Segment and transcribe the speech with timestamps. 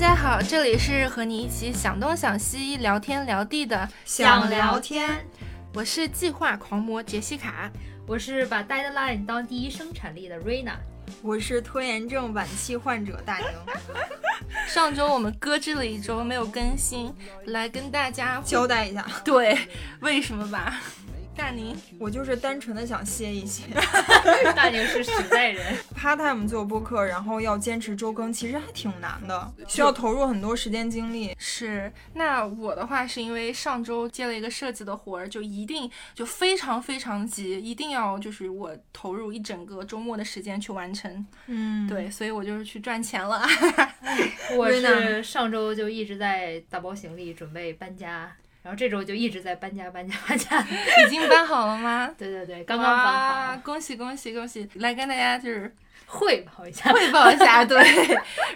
[0.00, 5.26] 家好，这里是和你一起想东想西、聊天聊地的想聊天，
[5.74, 7.70] 我是计划狂魔杰西卡，
[8.06, 10.76] 我是把 deadline 当第一生产力的 Rena，
[11.20, 13.48] 我是拖延症晚期患者大宁。
[14.66, 19.68] 上周我们搁置了一周没有更新，来跟大家交代一下，对，
[20.00, 20.80] 为什么吧？
[21.40, 23.62] 大宁，我就是单纯的想歇一歇。
[24.54, 31.34] 大宁是实在人， part time 做播客，然后要坚持周更，其实还挺难的，需要投入很多时间精力。
[31.38, 41.26] 是，那我的话是因为上周接了一个设计的活儿，就一定就非常非常急，一定要就是我投入一整个周末的时间去完成。
[41.46, 43.42] 嗯，对，所以我就是去赚钱了。
[44.58, 48.30] 我是上周就一直在打包行李，准备搬家。
[48.62, 50.60] 然后这周就一直在搬家，搬家，搬家，
[51.06, 52.10] 已经搬好了吗？
[52.18, 53.60] 对对对，刚刚搬好。
[53.64, 54.68] 恭喜恭喜恭喜！
[54.74, 55.74] 来跟大家就是
[56.06, 57.64] 汇报一下，汇报一下。
[57.66, 57.78] 对，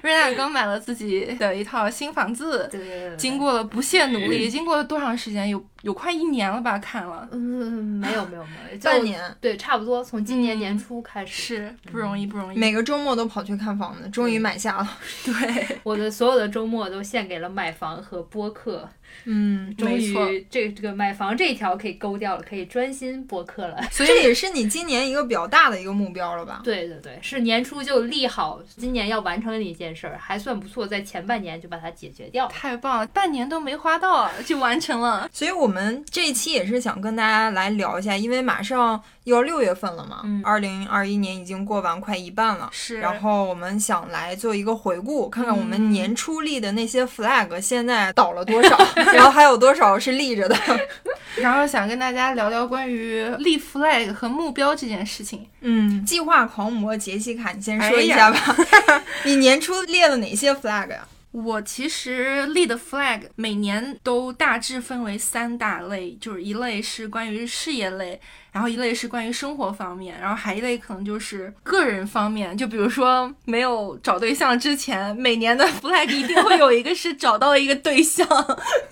[0.02, 5.48] 瑞娜刚买了自己的一套新房子，对对对，经过了不懈努力，经过了多长时间？
[5.48, 5.64] 有。
[5.84, 6.78] 有快一年了吧？
[6.78, 14.98] 看了，嗯，没有没有没有， 半年，对，差不多，从今年年初开始，是不容易不容易，每个周末都跑去看房子，终于买下了。
[15.24, 18.88] 对，我的所有的周末都献给了买房和播客。
[19.26, 23.80] 嗯，终于这这个买房这一条可以勾掉了，可以专心播客了。
[23.90, 26.62] 所以这也是你今年一个比较大的一个目标了吧？
[26.64, 32.48] 对对对，是年初就立好今年要完成的一件事儿，还算不错，在前半年就把它解决掉。
[32.48, 35.28] 太棒了，半年都没花到就完成了。
[35.32, 35.73] 所以我们
[36.10, 39.02] 这一期也是想跟大家来聊一下，因为马上。
[39.24, 40.20] 要六月份了嘛？
[40.24, 42.68] 嗯，二零二一年已经过完快一半了。
[42.72, 48.78] 是，然后我们想来做一个回顾，看看我们年初立的那些 flag 现在倒了多少，
[49.14, 50.54] 然后还有多少是立着的。
[51.40, 55.46] 然后想跟大家聊聊关于立 flag 和目标这件事情。
[55.62, 58.54] 嗯，计划狂魔杰西卡，你先说一下吧。
[59.24, 61.08] 你年初列了哪些 flag 呀？
[61.34, 68.20] 我其实立的 flag 每年都大致分为三大类，就是一类是关于事业类。
[68.54, 78.24] 然后一类是关于生活方面，然后还一类可能就是个人方面，就比如说没有找对象之前，每年的 flag 一定会有一个是找到一个对象。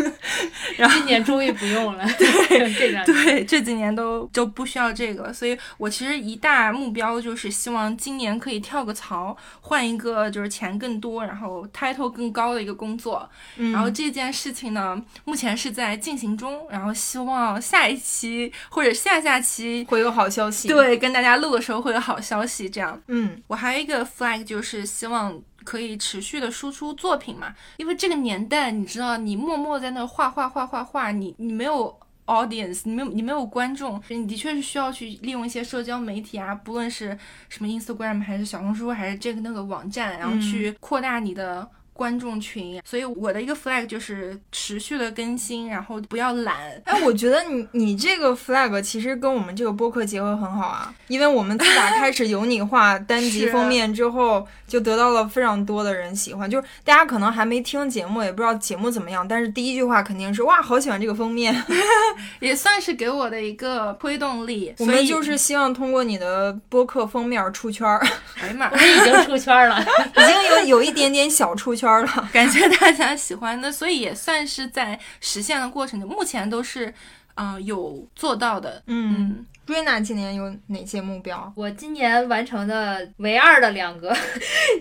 [0.76, 13.30] 然后今年终于不用了，对，对，这几年都就不需要这个，所以我其实一大目标就是希望今年可以跳个槽，换一个就是钱更多，然后 title 更高的一个工作。
[13.56, 19.51] 然后这件事情呢，目前是在进行中，然后希望下一期或者下下期。
[19.88, 22.68] 会有好消息，对，跟大家录的时候会有好消息。
[22.68, 27.54] 这样，嗯，我还有一个 flag，就是希望可以持续的输出作品嘛。
[27.76, 37.18] 因为这个年代，你知道，你默默在那画画画画画，你你没有 audience，你没有你没有观众，你的确是需要去利用一些社交媒体啊，不论是
[37.48, 41.68] 什么 Instagram 还是小红书还是这个那个网站，然后去扩大你的。
[42.02, 46.56] 观众群，所以我的一个 flag 就是持续的更新，然后不要懒。
[46.84, 56.50] 哎，我觉得你你这个 flag 其实跟我们这个播客结合很好啊，因为我们自打开始有你画单集 封面之后，就得到了非常多的人喜欢。
[56.50, 61.54] 就是大家可能还没听节目，也不知道节目怎么样，但是第一句话肯定是哇，好喜欢这个封面，
[62.40, 64.74] 也算是给我的一个推动力。
[64.80, 68.04] 我们就是希望通过你的播客封面出圈儿。
[68.40, 71.91] 哎呀妈，我们已经出圈了，已经有有一点点小出圈。
[72.00, 76.92] 圈了， 感谢大家喜欢，那所以也算是在实现的过程中，目前都是，
[77.34, 78.82] 呃，有做到的。
[78.86, 81.52] 嗯，瑞娜今年有哪些目标？
[81.56, 84.14] 我今年完成的唯二的两个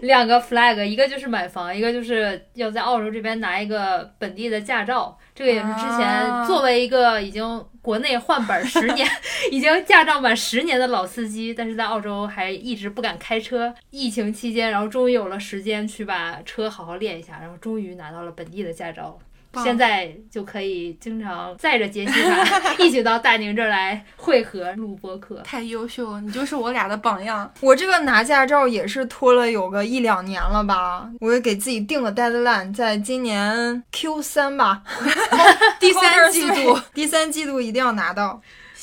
[0.02, 5.18] 两个 flag，一个就是买房，一个就是要在澳洲这边拿一个本地的驾照。
[5.36, 9.08] 这个也是之前作为一个已经国内换本十年、
[9.52, 13.74] 已经驾照满十年的老司机，但是在澳洲还一直不敢开车。
[13.92, 19.18] 疫情期间，然后终于有了时间去把车好好练一下，然后终于拿到了本地的驾照。
[19.64, 26.22] 现在就可以经常载着杰西卡 一起到大宁这儿来汇合录播课，太优秀了！
[26.22, 27.52] 你就是我俩的榜样。
[27.60, 34.84] 我这个拿驾照也是拖了有个一两年了吧，我也给自己定了 deadline，在今年 Q 三吧，
[35.80, 38.42] 第三季度，第三季度一定要拿到。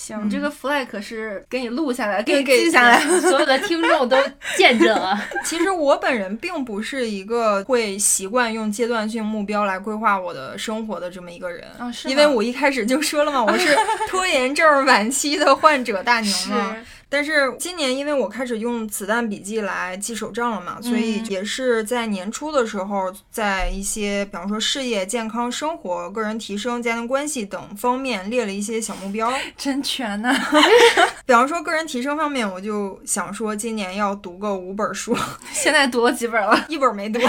[0.08, 4.16] 行，这个 flag 可是给你录下来，给你记下来， 所有的听众都
[4.56, 5.22] 见证了。
[5.44, 11.64] 其实我本人并不是一个会习惯用阶段性目标来规划我的生活的这么一个人，
[12.06, 13.76] 因为我一开始就说了嘛，我是
[14.08, 16.74] 拖延症晚期的患者大牛嘛。
[17.10, 30.34] 但是今年，因为我开始用子弹笔记来记手账了嘛，所以也是在年初的时候，在一些比方说事业、健康、生活、个人提升、家庭关系等方面列了一些小目标， 真全呢。
[31.24, 35.16] 比方说个人提升方面，我就想说今年要读个五本书，
[35.52, 36.64] 现在读了几本了？
[36.68, 37.20] 一本没读。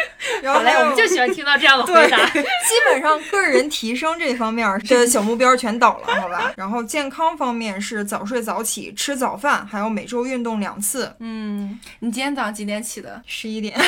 [0.42, 2.18] 然后来，我们就喜欢听到这样的 回答。
[2.30, 2.42] 基
[2.88, 6.52] 本上个人提升这方面的小目标全倒了，好吧？
[6.56, 11.14] 然后健康方面是早睡早起，吃早饭，还有每周运动两次。
[11.20, 13.22] 嗯，你今天早上几点起的？
[13.26, 13.78] 十一点。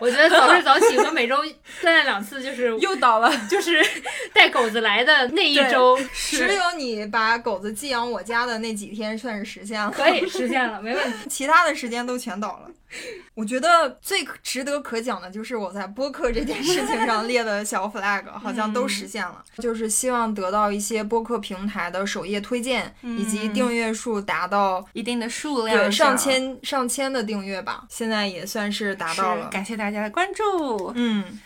[0.00, 1.36] 我觉得早睡早起和每周
[1.82, 3.84] 锻炼两次就是又倒了，就是
[4.32, 11.28] 带狗子来的那一周，只有你把狗子寄养我家的那几天算是实现了，可以实现了，没问题。
[11.28, 12.70] 其他的时间都全倒了。
[13.34, 30.92] 我觉得最值得可讲的就是我在播客这件事情上列的小 flag 好像都实现了，就是希望得到一些播客平台的首页推荐，以及订阅数达到一定的数量，对上千上千的订阅吧，现在也算是达到了，感谢大家的关注。
[30.94, 31.38] 嗯，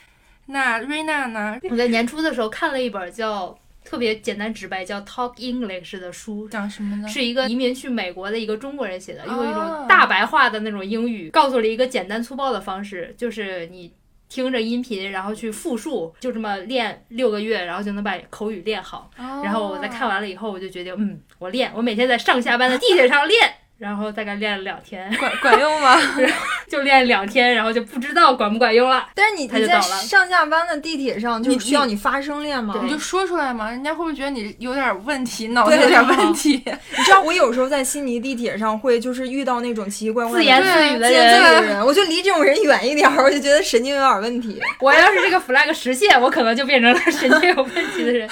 [0.47, 1.59] 那瑞娜呢？
[1.71, 3.59] 我在年初的时候看了一本叫。
[3.85, 7.09] 特别简单直白，叫 Talk English 的书，讲什么呢？
[7.09, 13.93] 是一个移民去美国的一个中国人写的，用一种大白话的那种英语，告诉了一个简单粗暴的方式，就是你
[14.29, 19.11] 听着音频，然后去复述，就这么练六个月，然后就能把口语练好。
[19.17, 23.55] 然后我在看完了以后，我就决定，嗯，我练，我每天在上下班的地铁上练。
[23.81, 25.97] 然后大概练了两天，管管用吗？
[26.69, 29.09] 就练两天，然后就不知道管不管用了。
[29.15, 32.79] 但是你你在上下班的地铁上，就需要你发声练吗？
[32.85, 36.63] 你就说出来嘛，人家会不会觉得你有点问题，脑子有点问题？
[36.97, 44.61] 你知道 我有时候在悉尼地铁上会就是遇到那种奇奇怪怪、自言自语的人，我就离这种人远一点，我就觉得神经有点问题。
[44.81, 48.29] 我要是这个 flag 实现，我可能就变成了神经有问题的人。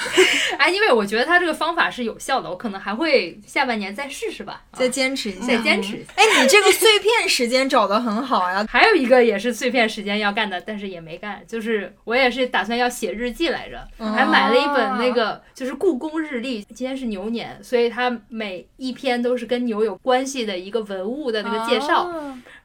[0.59, 6.05] 哎，因为我觉得他这个方法是有效的，我可能还会下半年再试试吧，再坚持一下，再坚持。
[6.15, 8.65] 哎，你这个碎片时间找的很好呀。
[8.69, 16.61] 还有一个也是碎片时间要干的，但是也没干，就是我也是打算要写日记来着，还买了一本那个就是故宫日历。
[16.73, 22.09] 今天是牛年，所以它每一篇都是跟牛有关系的一个文物的那个介绍。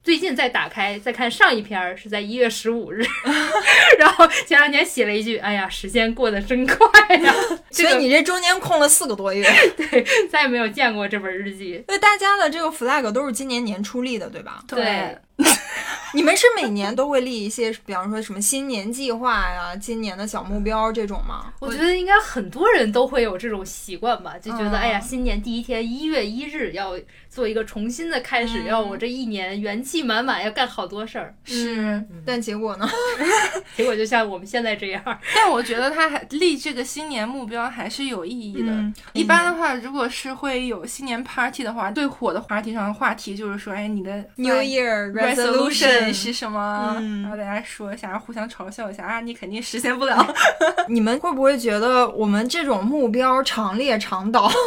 [0.04, 3.02] 最近再打开再看上一篇是在一月十五日，
[3.98, 6.76] 然后前两天写了一句：“哎呀，时间过得真快
[7.16, 7.34] 呀！”
[7.72, 9.42] 所以你这中间空了四个多月，
[9.76, 11.82] 对，再也没有见过这本日记。
[11.88, 14.62] 那大家的这个 flag 都是今年年初立的，对吧？
[14.68, 15.16] 对。
[16.14, 21.52] 你们是每年都会立一些，比方说什么新年计划呀、今年的小目标这种吗？
[21.60, 26.96] 我觉得应该很多人都会有这种习惯吧，就觉得哎呀，新年第一天一月一日要
[27.28, 31.34] 做一个重新的开始，要我这一年元气满满，要干好多事儿。
[31.42, 32.88] 是，但结果呢？
[33.76, 35.02] 结果就像我们现在这样。
[35.34, 38.72] 但我觉得他还立这个新年目标还是有意义的。
[39.14, 46.12] 一般的话，如果是会有新年 party 的话，最火的 party 上的话题就是说，哎，你的 New Year resolution。
[46.12, 46.94] 是什么？
[47.22, 49.20] 然后大家说一下，互相嘲笑一下啊！
[49.20, 50.34] 你肯定实现不了。
[50.88, 54.48] 你们会不会觉得我们这种目标长列长倒？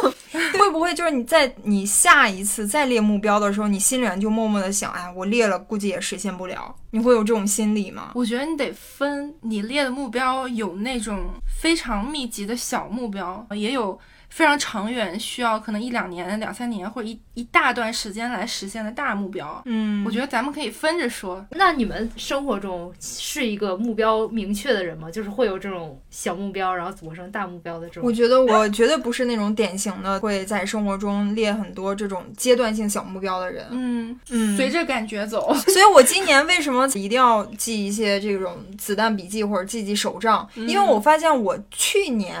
[0.58, 6.74] 会不会就是你在你下一次再列目标的时候，你心里面就默默的想，哎，我列了，估计也实现不了。
[6.90, 8.12] 你会有这种心理吗？
[8.14, 11.26] 我觉得你得分，你列的目标有那种
[11.60, 13.98] 非常密集的小目标，也有。
[14.28, 19.60] 非常长远，需要可能一两年、两三年或者一一大段时间来实现的大目标。
[19.64, 21.44] 嗯，我觉得咱们可以分着说。
[21.52, 25.10] 那你们生活中是一个目标明确的人吗？
[25.10, 28.04] 就是会有这种小目标，然后组成大目标的这种？
[28.04, 33.66] 我觉得我绝对不是那种典型的会在生活中列很多这种阶段性小目标的人。
[33.70, 35.52] 嗯嗯，随着感觉走。
[35.54, 40.48] 所以我今年为什么一定要记一些这种子弹笔记或者记记手账？
[40.54, 42.40] 因为我发现我去年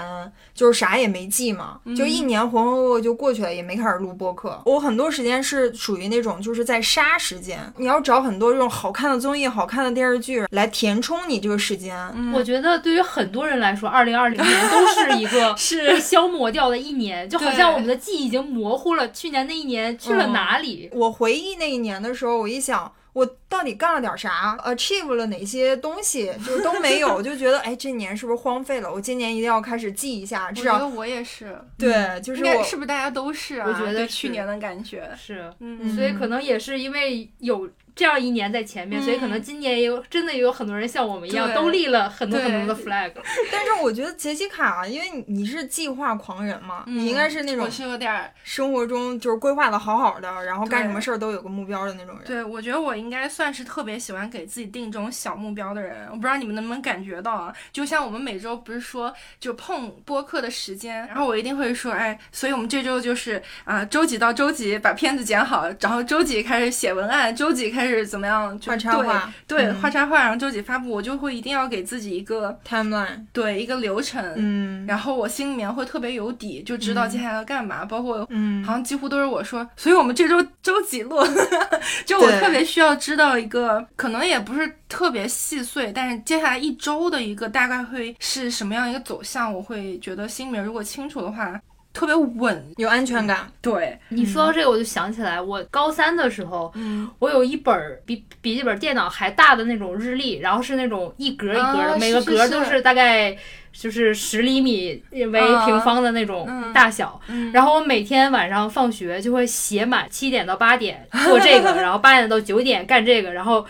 [0.54, 1.80] 就是啥也没记嘛。
[1.96, 4.60] 就一年浑浑噩噩就过去了，也没开始录播客。
[4.64, 11.96] 我很多时间是属于那种就是在杀时间，你要找很多这种好看的综艺、好看的电视剧来填充你这个时间。
[12.34, 20.90] 我觉得对于很多人来说，二零二零年都是一个 是消磨掉的一年，就好像我们的记忆已经模糊了，去年那一年去了哪里？
[20.92, 22.92] 我回忆那一年的时候，我一想。
[23.14, 26.32] 我到底干了点啥？achieve 了哪些东西？
[26.44, 28.92] 就是都没有， 就觉得哎，这年是不是荒废了？
[28.92, 30.52] 我今年一定要开始记一下。
[30.52, 31.58] 至少我觉得我也是。
[31.78, 33.66] 对，就是我是不是大家都是啊？
[33.68, 37.68] 我觉得去年的感觉是，嗯，所以可能也是因为有。
[37.98, 43.10] 这样一年在前面，所以可能今年也有真的也有很多人像我们一样，都立了很多很多的 flag。
[43.50, 52.24] 但是我觉得杰西卡，因为你是计划狂人嘛，你应该是那种我是有点生活中就是规划的好好的，然后干什么事儿都有个目标的那种人。
[52.24, 56.08] 对，我觉得我应该算是特别喜欢给自己定这种小目标的人。
[56.10, 57.54] 我不知道你们能不能感觉到啊？
[57.72, 68.58] 就像我们每周不是说就碰播客的时间，然后我一定会说，哎，所以我们这周就是啊，周几到周几把片子剪好，然后周几开始写文案，周几开始怎么样？
[68.66, 81.16] 画插画，对，画插画，然后周几发布，我就会一定要给自己一个 timeline，对，一个流程，嗯，然后我心里面会特别有底，就知道接下来要干嘛，包括，嗯，好像几乎都是我说，所以我们这周周几录，
[82.04, 91.60] 就我特别需要知道到一个可能也不是特别细碎，但是接下来一周的一个大概会是什么样一个走向，我会觉得心里面如果清楚的话。
[91.90, 93.50] 特别稳，有安全感。
[93.60, 103.36] 对你说到这个，我就想起来，我高三的时候，嗯，我有一本比笔记本电脑还大的那种日历，然后是那种一格一格的，每个格都是大概。
[103.80, 107.20] 就是十厘米为平方的那种大小，
[107.52, 113.64] 然后我每天晚上放学就会写满七点到八点做这个， 然后八点到九点干这个，然后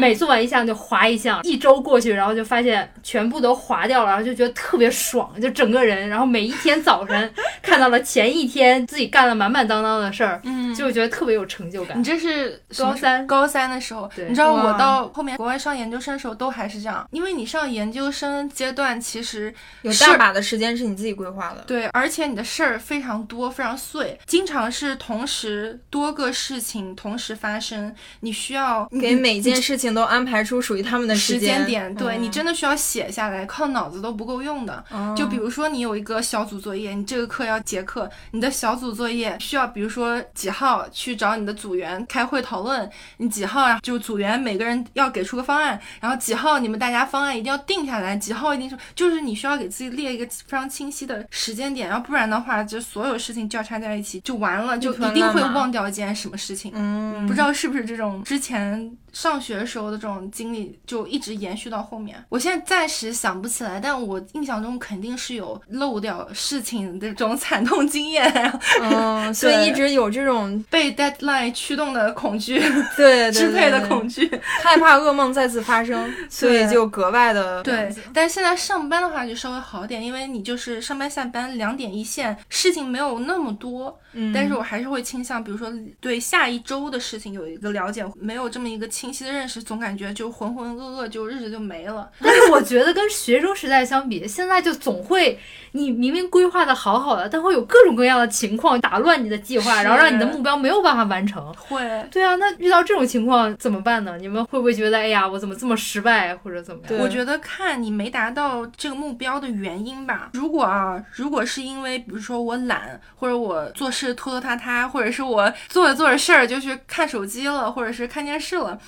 [0.00, 10.42] 每做完一项就划一项，一周过去，然后就发现全部都划掉了，然后就觉得特别爽，就整个人，然后每一天早晨 看到了前一天自己干了满满当当的事儿，
[10.76, 11.96] 就觉得特别有成就感。
[11.96, 19.51] 你这是高三高三的时候，你知道我到后面国外上研究生的时候都还是这样，因为你上研究生阶段其实。
[19.82, 34.84] 有大把的时间是你自己规划的，对，而且你的事儿非常多，非常碎，经常是同时多个事情同时发生，你需要给每件事情都安排出属于他们的时间点，对你真的需要写下来，靠脑子都不够用的。
[35.16, 43.78] 就比如说你有一个小组作业，你这个课要结课，你的小组作业需要，比如说几号去找你的组员开会讨论，你几号啊？
[43.82, 49.72] 就组员每个人要给出个方案，然后几号你们大家方案一定要定下来，几号一定是就是你需要给。
[49.72, 56.70] 自己列一个非常清晰的时间点，要不然的话，就所有事情交叉在一起就完了，就一定会忘掉一件什么事情。
[56.74, 58.94] 嗯，不知道是不是这种之前。
[59.12, 68.32] 上学时候的这种经历就一直延续到后面，我现在暂时想不起来，但我印象中肯定是有漏掉事情的这种惨痛经验。
[68.80, 72.62] 嗯，所以一直有这种被 deadline 驱动的恐惧，
[72.96, 74.26] 对支配的恐惧，
[74.62, 77.94] 害怕噩梦再次发生，所以就格外的对。
[78.14, 84.00] 但是现在上班的话就稍微好点，因为你就是上班下班两点一线，事情没有那么多。
[84.14, 88.88] 嗯，但是我还是会倾向，比如说对下一周的事情有一个了解，没有这么一个。
[89.02, 92.08] 清晰的认识，总感觉就浑浑噩噩，就日子就没了。
[92.22, 95.36] 但是我觉得跟学生时代相比，现在就总会，
[95.72, 101.52] 你明明规划的好好的，但会有各种各样的情况打乱你的计划，然后让你的目标没有办法完成。
[101.54, 101.80] 会，
[102.12, 104.16] 对啊，那遇到这种情况怎么办呢？
[104.18, 107.00] 你们会不会觉得，哎呀，我怎么这么失败，或者怎么样？
[107.02, 110.30] 我觉得看你没达到这个目标的原因吧。
[110.34, 118.78] 如果啊，如果是因为，比如说我懒，或者我做事拖拖沓沓，或者是我做着做着事儿就去看手机了，或者是看电视了。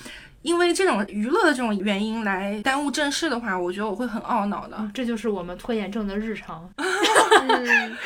[0.45, 4.77] 因为这种娱乐的这种原因来耽误正事的话，我觉得我会很懊恼的。
[4.93, 6.69] 这就是我们拖延症的日常。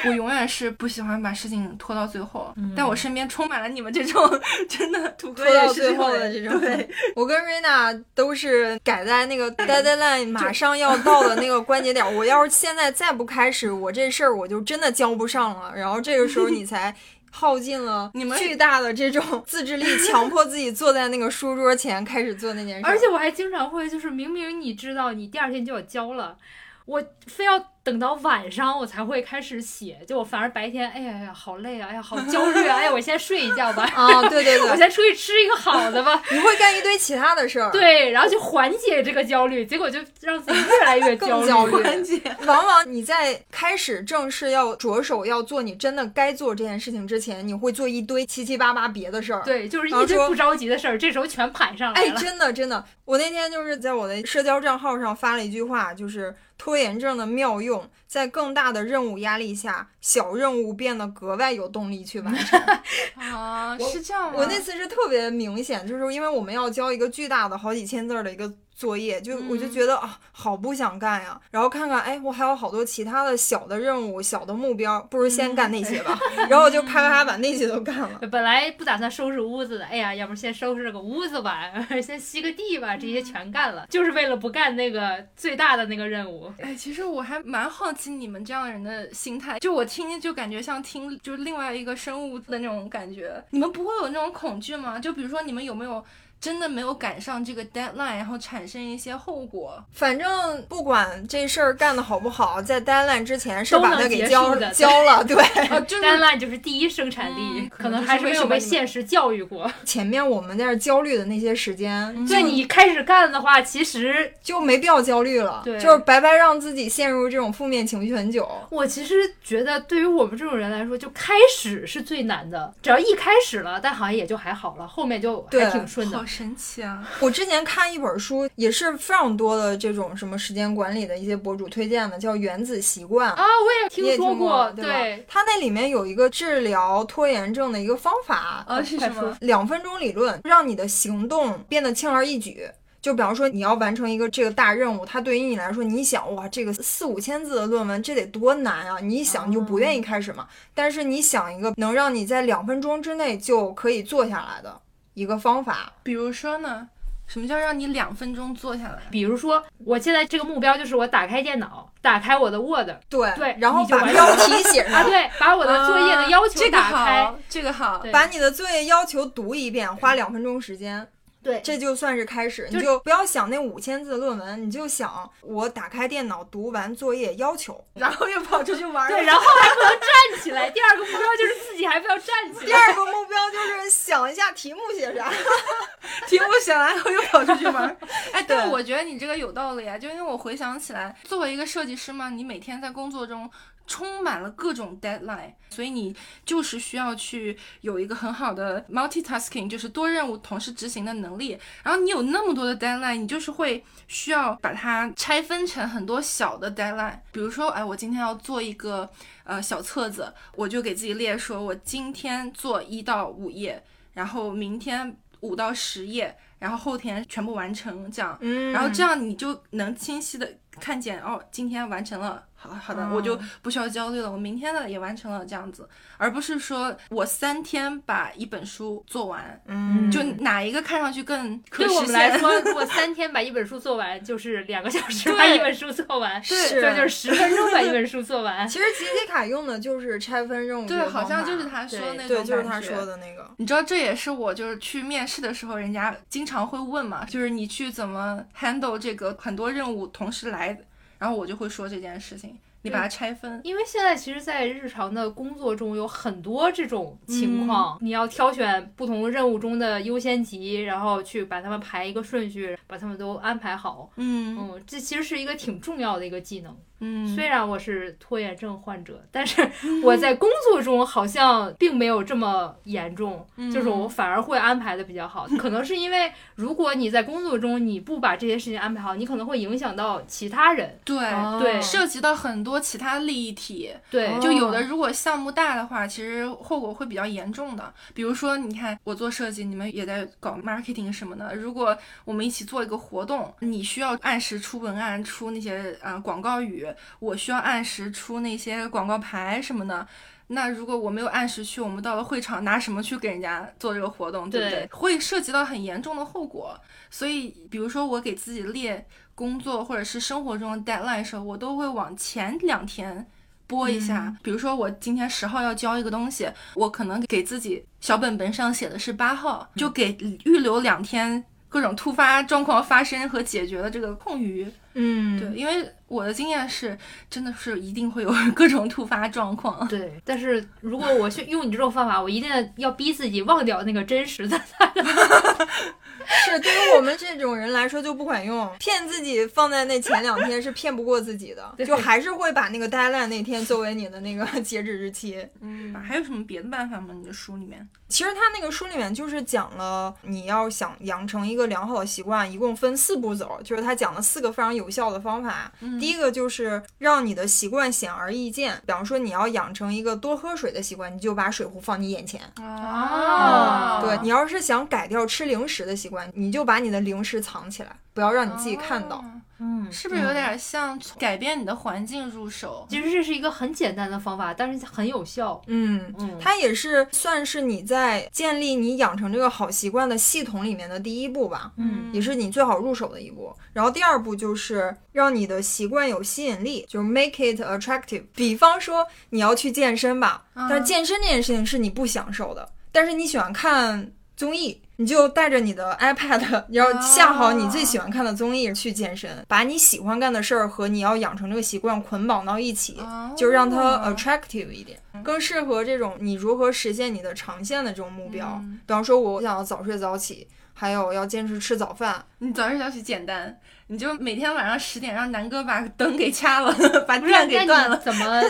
[0.06, 6.58] 我永远是不喜欢把事情拖到最后，但我身边充满了你们这种真的拖到最后的这种。
[6.62, 12.16] 对， 我跟瑞娜都是改在那个 deadline 马上要到的那个关节点。
[12.16, 15.74] 我要是现在再不开始，我这事儿我就真的交不上了。
[15.76, 16.96] 然后这个时候你才。
[17.32, 22.86] 耗尽了你们巨大的这种 自制力，强迫自己坐在那个书桌前开始做那件事。
[22.86, 26.38] 而且我还经常会，就是明明你知道你第二天就要交了，
[26.86, 27.74] 我非要。
[27.90, 33.84] 等到晚上我才会开始写，就我反而白天，哎呀呀，好累啊，哎呀，好焦虑啊，哎呀，我先睡一觉吧。
[33.96, 36.22] 啊，对对对， 我先出去吃一个好的吧。
[36.30, 37.72] 你会干一堆其他的事儿。
[37.72, 41.72] 对，然后就缓解这个焦虑，结果就让自己越来越焦虑。
[41.82, 42.22] 缓解。
[42.46, 49.42] 往往你在开始正式要着手要做你真的该做这件事情之前，你会做一堆七七八八别的事儿。
[49.42, 52.08] 对，就是一堆不着急的事儿，这时候全排上来了。
[52.08, 57.79] 哎，真的真的，我那天就是在我的社交账号上发了一句话，就是拖延症的妙用。
[57.80, 62.60] 种在更大的任务压力下，小任务变得格外有动力去完成。
[63.16, 64.34] 啊，是这样吗？
[64.36, 68.52] 我那次是特别明显，就是因为我们要交一个巨大的好几千字的一个。
[68.80, 71.38] 作业就我就觉得啊，好不想干呀。
[71.52, 76.18] 然后看看，哎，我还有好多其他的小的任务、小的目标，不如先干那些吧。
[76.50, 78.18] 然后我就啪啪啪把那些都干了。
[78.32, 81.70] 本来不打算收拾屋子的，哎呀，要不先收拾个屋子吧，
[82.02, 86.50] 先吸个地吧，这些全干了，就是为了不干那个最大的那个任务。
[86.62, 93.44] 哎，其实我还蛮好奇你们这样人的心态，就我听就感觉像听就另外一个生物的那种感觉。
[93.50, 95.00] 你们不会有那种恐惧吗？
[95.00, 96.06] 就比如说你们有没有？
[96.42, 99.84] 真的没有赶上这个 deadline，然后产生一些后果。
[99.92, 105.24] 反正不管这事儿干的好不好，在 deadline 之前是把它给交交了。
[105.24, 109.70] 对，deadline 就是第一生产力，可能还是没有被现实教育过。
[109.84, 115.62] 前面我们在这焦虑的那些时间，对你开始干的话，其实就没必要焦虑了。
[115.66, 118.50] 对，就是白白让自己陷入这种负面情绪很久。
[118.70, 122.74] 我其实觉得，对于我们这种人来说，就开始是最难的。
[122.82, 126.29] 只要一开始了，但好像也就还好了，后面就还挺顺的。
[126.30, 127.04] 神奇啊！
[127.20, 139.36] 我之前看一本书，也是非常多的这种什么时间管理的一些博主推荐的，叫《原子习惯》啊，我也听说过，对它那里面有一个治疗拖延症的一个方法，啊，是什么？
[139.42, 142.70] 两分钟理论，让你的行动变得轻而易举。
[143.02, 149.00] 就比方说，你要完成一个这个大任务，它对于你来说，你想哇，这个四五千字的论文，这得多难啊！
[149.02, 150.46] 你一想你就不愿意开始嘛。
[150.74, 154.82] 但是你想一个能让你在两分钟之内就可以做下来的
[155.20, 156.88] 一个方法，比如说呢，
[157.28, 159.02] 什么叫让你两分钟坐下来？
[159.12, 171.06] 比如说，我现在这个目标就是我打开电脑，打开我的 Word，对对，然后把标题写上，啊，对，把我的作业的要求打开，这个好，把你的作业要求读一遍，花两分钟时间。
[171.50, 179.10] 对，这就算是开始，你就不要想那五千字的论文，你就想我打开电脑读完作业要求，然后又跑出去玩。
[179.10, 180.70] 对，然后还不能站起来。
[180.70, 182.66] 第二个目标就是自己还不要站起来。
[182.68, 185.32] 第二个目标就是想一下题目写啥，
[186.28, 187.98] 题目写完后又跑出去玩。
[188.32, 193.50] 哎，对我觉得你这个有道理啊，就因为我回想起来，作为一个设计师嘛，你每天在工作中。
[193.90, 196.16] 充满了各种 deadline，所以你
[196.46, 201.58] 就是需要去有一个很好的 multitasking，就是多任务同时执行的能力。
[201.84, 207.20] 然后你有那么多的 deadline，你就是会需要把它拆分成很多小的 deadline。
[207.32, 209.10] 比如说，哎，我今天要做一个
[209.44, 218.38] 呃小册子，我就给自己列说，我今天做一到五页，然后明天五到十页，然后后天全部完成，这样，
[218.72, 220.48] 然后这样你就能清晰的
[220.80, 222.46] 看见，哦，今天完成了。
[222.62, 224.30] 好好的，我就不需要焦虑了。
[224.30, 225.88] 我明天的也完成了，这样子，
[226.18, 238.68] 而不是说我三天把一本书做完，嗯，就哪一个看上去更对我们来说， 如果三天把一本书做完，就是两个小时把一本书做完，对，这就是十分钟把一本书做完。
[238.68, 243.50] 其实杰西卡用的就是拆分任务，对，好像就是他说的那个对，就是他说的那个。
[243.56, 250.78] 你知道，这也是我就是去面试的时候，人家经常会问嘛，就是你去怎么 handle 这个很多任务同时来。
[251.20, 264.10] 然后我就会说这件事情，你把它拆分，因为现在其实，在日常的工作中有很多这种情况，你要挑选不同任务中的优先级，然后去把它们排一个顺序，把它们都安排好。
[264.16, 266.76] 嗯嗯，这其实是一个挺重要的一个技能。
[267.00, 269.62] 嗯，虽然我是拖延症患者，但是
[270.04, 275.48] 我在工作中好像并没有这么严重，就是我反而会安排的比较好。
[275.58, 281.00] 可能是因为如果你在工作中你不把这些事情安排好，你可能会影响到其他人。
[281.06, 281.18] 对
[281.60, 283.90] 对，涉及到很多其他利益体。
[284.12, 287.94] 对，就有的如果项目大的话，其实后果会比较严重的。
[288.14, 291.56] 比如说，你看我做设计，你们也在搞 marketing 什么的。
[291.56, 296.86] 如果我们一起做一个活动，你需要按时出文案、出那些啊广告语。
[297.20, 300.08] 我需要按时出那些广告牌什么的，
[300.48, 304.88] 那如果我没有按时去，我们到了会场拿什么去给人家做这个活动，对不对？
[304.92, 306.80] 会涉及到很严重的后果。
[307.12, 313.26] 所以，比如说我给自己列工作或者是生活中的 deadline 时候，我都会往前两天
[313.68, 314.36] 拨一下。
[314.44, 324.68] 比如说我今天十号要交一个东西，我可能给自己小本本上写的是八号，就给预留两天各种突发状况发生和解决的这个空余。
[324.94, 326.98] 嗯，对，因为我的经验是，
[327.30, 329.88] 真的是一定会有各种突发状况。
[329.88, 334.92] 对，但是如果我去用你这种方法，我一定要逼自己忘掉那个真实的他。
[336.46, 345.46] 是，对于我们这种人来说就不管用，骗自己放在那前两天是骗不过自己的，就还是会把那个 deadline 那天作为你的那个 截止日期。
[345.62, 347.14] 嗯，还有什么别的办法吗？
[347.14, 347.88] 你的书里面？
[348.08, 355.72] 其实他那个书里面就是讲了，你要想养成一个良好的习惯，一共分四步走，就是他讲了四个非常有效的方法。
[356.00, 362.42] 第一个就是让你的习惯显而易见，比方说你要养成一个多喝水的习惯，你就把水壶放你眼前。
[362.56, 369.24] 啊，对你要是想改掉吃零食的习惯，你就把你的零食藏起来，不要让你自己看到。
[369.62, 372.88] 嗯，是不是有点像改变你的环境入手？
[372.90, 375.62] 其实这是一个很简单的方法，但是很有效。
[375.68, 381.74] 嗯嗯，它也是算是你在建立你养成这个好习惯的系统里面的第一步吧。
[381.76, 383.54] 嗯，也是你最好入手的一步。
[383.74, 388.24] 然后第二步就是让你的习惯有吸引力，就是 make it attractive。
[388.34, 394.82] 比方说你要去健身吧，但是健身这件事情是你不享受的，但是你喜欢看综艺。
[394.96, 402.98] 你就带着你的 iPad，你要下好你最喜欢看的综艺去健身，把你喜欢干的事儿和你要养成这个习惯捆绑到一起，
[403.36, 408.62] 就让它 attractive 一点，更适合这种你如何实现你的长线的这种目标。
[408.86, 412.22] 比方说，我想要早睡早起，还有要坚持吃早饭。
[412.40, 416.76] 你早睡早起简单，你就每天晚上十点让南哥把灯给掐了，
[417.08, 418.42] 把电给断了，怎么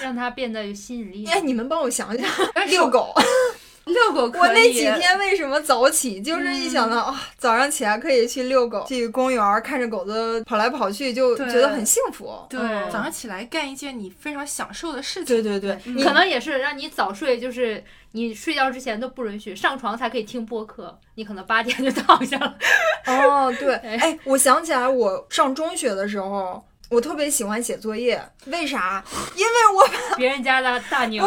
[0.00, 1.26] 让它变得有吸引力？
[1.26, 2.28] 哎，你们帮我想想，
[2.66, 3.14] 遛狗。
[3.86, 4.38] 遛狗。
[4.38, 6.20] 我那几天为什么早起？
[6.20, 12.46] 就是一想到啊，早上起来可以去遛狗，去公园看着狗子跑来跑去，就觉得很幸福。
[12.48, 15.42] 对，早上起来干一件你非常享受的事情。
[15.42, 22.54] 对对对，可能也是让你早睡，就是你睡觉之前都不允许上床才可以听播客，你可能八点就躺下了。
[23.06, 26.64] 哦， 对，哎，我想起来，我上中学的时候。
[26.92, 29.02] 我特别喜欢写作业，为啥？
[29.34, 31.24] 因为我把 别人家的大牛，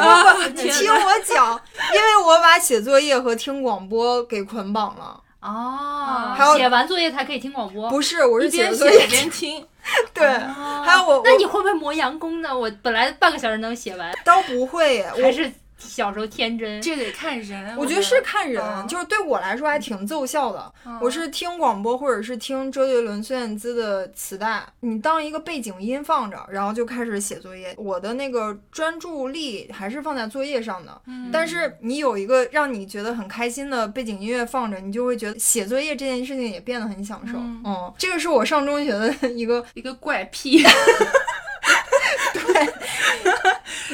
[0.53, 1.59] 你听我讲，
[1.93, 5.19] 因为我把写作业和听广播给捆绑了。
[5.41, 7.89] 哦，还有写完作业才可以听广播？
[7.89, 9.65] 不是，我是写作业 边听。
[10.13, 12.55] 对，还有我，那你会不会磨洋工呢？
[12.55, 15.51] 我本来半个小时能写完，倒不会，还是。
[15.77, 17.75] 小时候天真，这得看人。
[17.77, 20.73] 我觉得是看人，就是对我来说还挺奏效的。
[21.01, 27.73] 我是听广播或者是听周杰伦、孙燕姿的磁带，你当一个背景音放着，然后就开始写作业。
[27.77, 31.01] 我的那个专注力还是放在作业上的。
[31.31, 37.37] 但是你有一个让你觉得很开心的背景音乐放着，你就会觉得写作业这件事情也变得很享受。
[37.37, 40.63] 嗯，这个是我上中学的一个一个怪癖。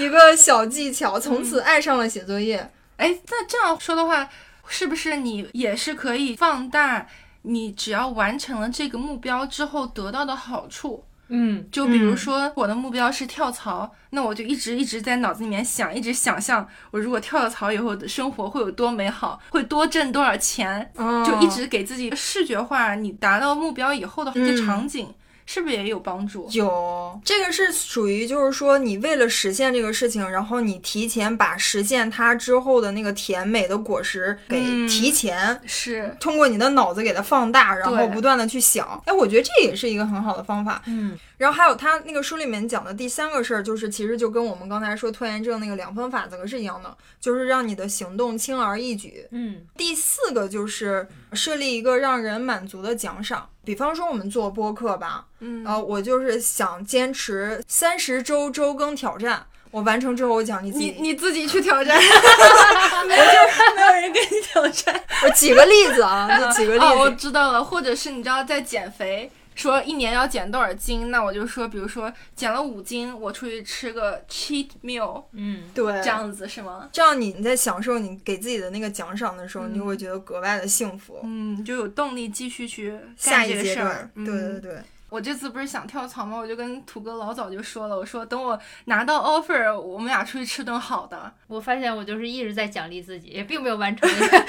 [0.02, 0.08] 对。
[0.08, 2.72] 一个小技巧，从此爱上了写作业。
[2.98, 4.30] 哎，那这样说的话，
[4.68, 7.08] 是不是你也是可以放大
[7.44, 11.04] 你只要完成了这个目标之后得到的好处？
[11.34, 20.92] 嗯，就比如说我的目标是跳槽，那我就一直一直在脑子里面想，一直想象我如果跳了槽以后的生活会有多美好，会多挣多少钱，
[21.26, 25.08] 就一直给自己视觉化你达到目标以后的一些场景。
[25.46, 26.48] 是不是也有帮助？
[26.52, 39.02] 有，这个是属于就是说，你为了实现这个事情，然后你提前把实现它之后的那个甜美的果实给提前，是通过你的脑子给它放大，然后不断的去想。
[39.06, 40.82] 哎，我觉得这也是一个很好的方法。
[40.86, 41.18] 嗯。
[41.38, 49.26] 然后还有他那个书里面讲的第三个事儿，就是其实就跟我们刚才说拖延症那个两分法则是一样的，就是让你的行动轻而易举。
[49.32, 65.04] 嗯，第四个就是设立一个让人满足的奖赏，比方说我们做播客吧，嗯，然后我就是想坚持三十周周更挑战，我完成之后我奖励自己，你你自己去挑战， 我就没有人跟你挑战。
[65.24, 69.32] 我举个例子啊，就举个例子，我知道了，或者是你知道在减肥。
[69.56, 76.90] 说一年要减多少斤，那我就说，比如说减了五斤，我出去吃个 cheat meal，嗯，对，这样子是吗？
[76.92, 84.10] 这样你你在享受你给自己的那个奖赏的时候，你就会觉得格外的幸福，嗯，就有动力继续去下一阶段。
[84.16, 84.80] 对对对。
[85.12, 86.38] 我这次不是想跳槽吗？
[86.38, 91.30] 我就跟土哥老早就说了，我说等我拿到 offer，我们俩出去吃顿好的。
[91.48, 94.46] 我发现我就是一直在奖励自己，也并没有完成那 个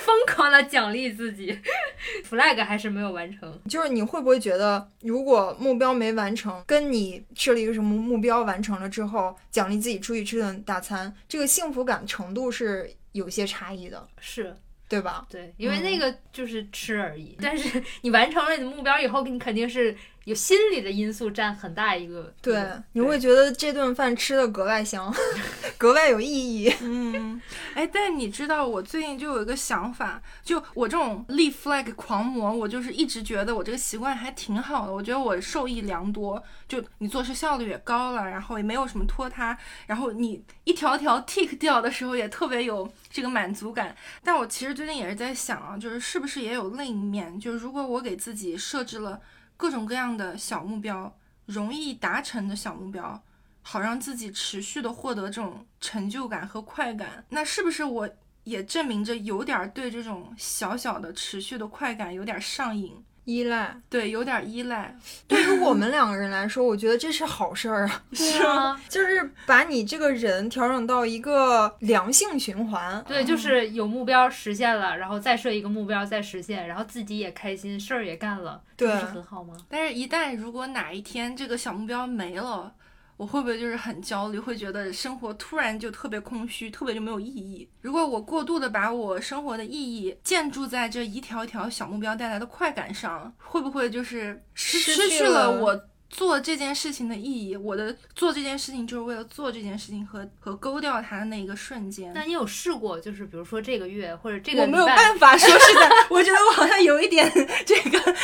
[0.00, 1.54] 疯狂的奖励自己，
[2.26, 3.60] flag 还是没有完成。
[3.68, 14.08] 就是你会不会觉得，如果目标没完成，跟你设立一个什么目标完成了之后，奖励自己出去吃顿大餐，这个幸福感程度是有些差异的。
[14.20, 14.56] 是。
[14.88, 15.26] 对吧？
[15.28, 17.36] 对，因为那个就是吃而已。
[17.40, 22.34] 但是你完成了你的目标以后，你肯定是有心理的因素占很大一个。
[22.42, 25.14] 对，你会觉得这顿饭吃的格外香，
[25.78, 26.72] 格外有意义。
[26.80, 27.40] 嗯，
[27.74, 34.92] 哎，但你知道，我最近就有一个想法，就我这种立 flag 狂魔，我就是一直觉得我这个习惯还挺好的。
[34.92, 42.92] 我觉得我受益良多，就你做事效率也高了，然后也没有什么拖沓，然后你一条条 tick 掉的时候也特别有。
[43.08, 47.40] 这个满足感，但我其实最近也是在想啊，就是是不是也有另一面？
[47.40, 49.18] 就是如果我给自己设置了
[49.56, 53.22] 各种各样的小目标，容易达成的小目标，
[53.62, 58.08] 好让自己持续的获得这种成就感和快感，那是不是我
[58.44, 63.04] 也证明着有点对这种小小的持续的快感有点上瘾？
[63.26, 64.96] 依赖，对，有点依赖。
[65.28, 68.02] 对于我们两个人来说，我觉得这是好事儿啊。
[68.14, 68.80] 是吗？
[68.88, 73.04] 就是把你这个人调整到一个良性循环。
[73.06, 79.56] 对，就是有目标实现了，然后再设一个目标再实现，然后自己也开心，事儿也干了，对，不是很好吗？
[79.68, 82.72] 但是，一旦如果哪一天这个小目标没了，
[83.16, 87.68] 我会不会就是很焦虑，会觉得生活突然就特别空虚，特别就没有意义？
[87.80, 97.56] 如果我过度的把我生活的意义建筑在这一条一条小目标带来的快感上，会不会就是失失去了我做这件事情的意义？
[97.56, 102.12] 我的做这件事情就是为了做这件事情和和勾掉它的那一个瞬间。
[102.14, 107.30] 那你有试过，就是比如说这个月或者这个我没有办法说是的，我觉得我好像有一点
[107.66, 108.14] 这个，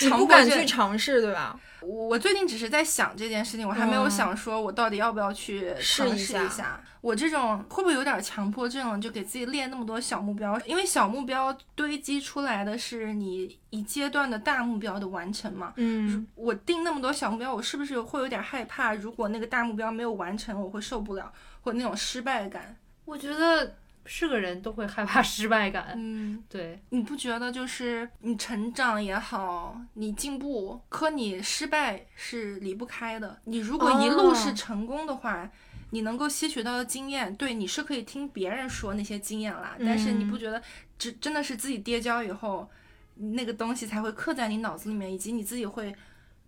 [0.00, 1.58] 你不敢去尝试，对吧？
[1.80, 6.80] 我我最近只是在想这件事情，我还没有想说我到底要不要去尝试一下。
[7.02, 8.98] 我这种会不会有点强迫症？
[8.98, 15.74] 就给自己列那么多小目标，因为小目标堆积出来的是你一阶段的大目标的完成嘛。
[15.76, 18.94] 嗯，我定那么多小目标，我是不是会有点害怕？
[18.94, 21.30] 如果那个大目标没有完成，我会受不了，
[21.60, 22.74] 或那种失败感。
[23.04, 25.94] 我觉得是个人都会害怕 失败感。
[25.96, 33.40] 嗯，对，你不觉得就是你成长也好，你进步和你失败是离不开的。
[33.44, 35.50] 你如果一路是成功的话，
[35.90, 39.76] 你能够吸取到的经验，对你是可以听别人说那些经验啦。
[39.80, 40.60] 但是你不觉得，
[40.98, 42.68] 真真的是自己跌跤以后，
[43.16, 45.94] 那个东西才会刻在你脑子里面，以及你自己会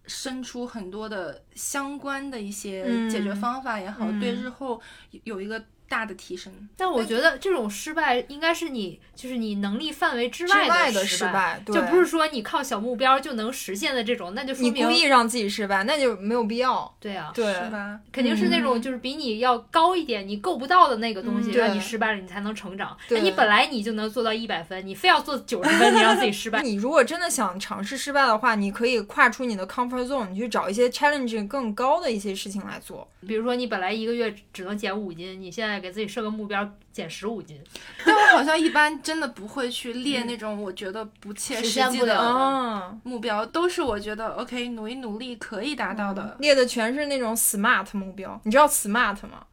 [0.06, 4.80] 生出很多的相关的一些解决方法也好，对日后
[5.24, 5.64] 有一个。
[5.88, 16.92] 大的提升，但我觉得这种失败应该是你就是你能力范围之外的失败，就不是说你靠小目标就能实现的这种，那就说明你故意让自己失败，那就没有必要。
[17.00, 18.00] 对啊，对，是吧？
[18.12, 22.96] 肯定是那种就是比你要高一点，你够不到的那个东西，让你失败了，你才能成长。
[23.10, 26.62] 那你本来你就能做到一百分，你非要做九十分，你让自己失败。
[26.62, 33.08] 你如果真的想尝试失败的话，你可以跨出你的 comfort zone，你去找一些 challenge 更高的一些事情来做。
[33.26, 36.68] 比如说你本来一个月只能减五斤，你现在给自己设个目标。
[36.92, 37.62] 减十五斤，
[38.06, 46.34] 但我好像一般真的不会去列那种我觉得不切实际的目标，都是我觉得 OK 努一努力可以达到的。
[46.40, 49.44] 列的全是那种 SMART 目标，你知道 SMART 吗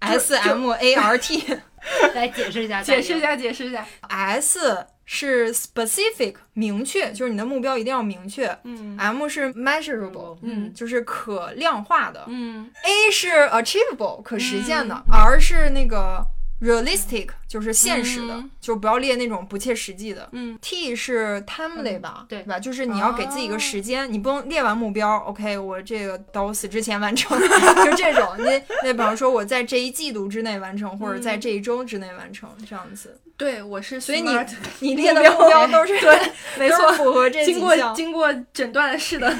[0.00, 1.42] ？S M A R T，
[2.14, 3.86] 来解释一下，解释一下，解释一下。
[4.08, 8.56] S 是 specific 明确，就是你的目标一定要明确。
[8.62, 12.24] 嗯，M 是 measurable，嗯，就是可量化的。
[12.28, 16.24] 嗯，A 是 achievable 可实现的，R 是那个。
[16.62, 20.28] realistic 就是现实的，就不要列那种不切实际的。
[20.32, 22.60] 嗯，T 是 timely 吧，对吧？
[22.60, 28.36] 就是你要给自己一个时间，你不能列完目标，OK，我这个到我死之前完成，就这种。
[28.36, 33.18] 那那比方说我在这一季度之内完成，或者在这一周之内完成，这样子。
[33.40, 33.98] 对，我是。
[33.98, 34.28] 所以你
[34.80, 36.20] 你列的目标都是对，
[36.58, 39.34] 没错，符合这经过经过诊断是的。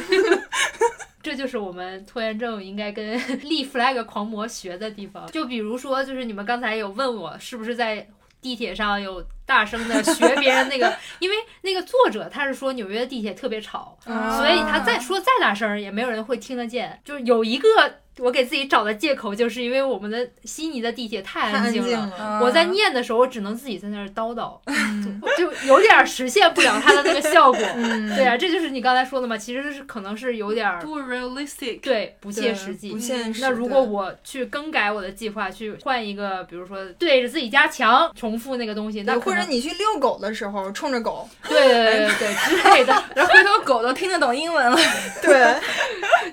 [1.22, 5.30] 这就是我们拖延症应该跟 立 flag 狂魔学的地方。
[5.30, 8.08] 就比如说，就是你们刚才有问我，是不是在
[8.40, 10.90] 地铁上有大声的学别人那个？
[11.18, 16.98] 因为那个作者他是说纽约的地铁特别吵，所以他再说再大声也没有人会听得见。
[17.04, 17.68] 就是有一个。
[18.20, 22.40] 我给自己找的借口就是因为我们的悉尼的地铁太安静了。
[22.42, 24.58] 我在念的时候，我只能自己在那儿叨叨，
[25.38, 27.60] 就有点实现不了它的那个效果。
[28.16, 33.40] 对啊，这就是你刚才说的嘛，其实是可能是有点不 realistic，对，不切实际，不现实。
[33.40, 44.78] 那如果我去更改我的计划，去换一个，比如说对着自己家墙重复那个东西，那或者你去遛狗的时候冲着狗，对对对对之类的， 然后回头狗都听得懂英文了，
[45.22, 45.54] 对，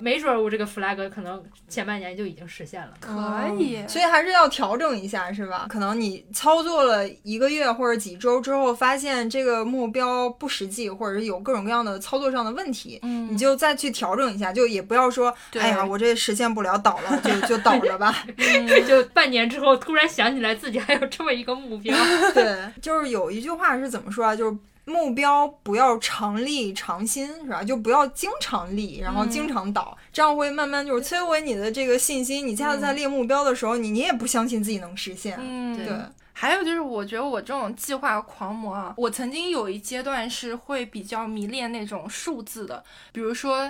[0.02, 1.42] 没准我这个 flag 可能。
[1.78, 5.68] 前半年就已经实现了，可以，所以还是要调整一下，是吧？
[5.70, 18.26] 可能你操作了一个月或者几周之后，发现这个目标不实际，或者是有各种各样的操作上的问题，嗯，你就再去调整一下，就也不要说，哎呀，我这实现不了，倒了，就就倒着吧。
[18.88, 21.96] 就半年之后突然想起来自己还有这么一个目标，
[22.34, 24.36] 对， 就是有一句话是怎么说啊？
[24.36, 24.58] 就是。
[24.88, 27.62] 目标不要常立常新，是吧？
[27.62, 32.48] 就不要经常立，然后经常倒，这样会慢慢就是摧毁你的这个信心。
[32.48, 35.38] 你下次在列目标的时候，你你也不相信自己能实现。
[35.42, 35.94] 嗯，对。
[36.32, 43.70] 还有就是，我觉得我这种计划狂魔啊，我曾经有一阶段是会比较迷恋那种数字的，比如说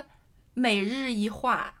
[0.54, 1.74] 每日一画，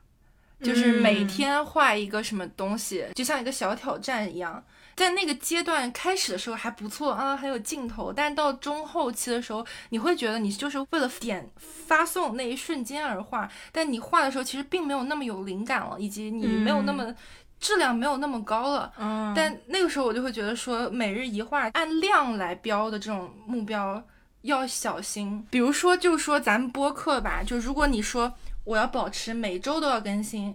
[0.60, 4.62] 就是每天画一个什么东西，就像一个小挑战一样。
[4.96, 8.12] 在那个阶段开始的时候还不错啊，很有劲头。
[8.12, 17.14] 但到中后期的时候，你会觉得你就是为了点发送那一瞬间而画，但你画的时候其实并没有那么有灵感了，以及你没有那么
[17.60, 18.92] 质量没有那么高了。
[18.98, 19.32] 嗯。
[19.36, 24.02] 但那个时候我就会觉得说，每日一画按量来标的这种目标
[24.42, 25.46] 要小心。
[25.48, 28.34] 比如说，就说咱们播客吧，就如果你说
[28.68, 30.54] 我要保持每周都要更新。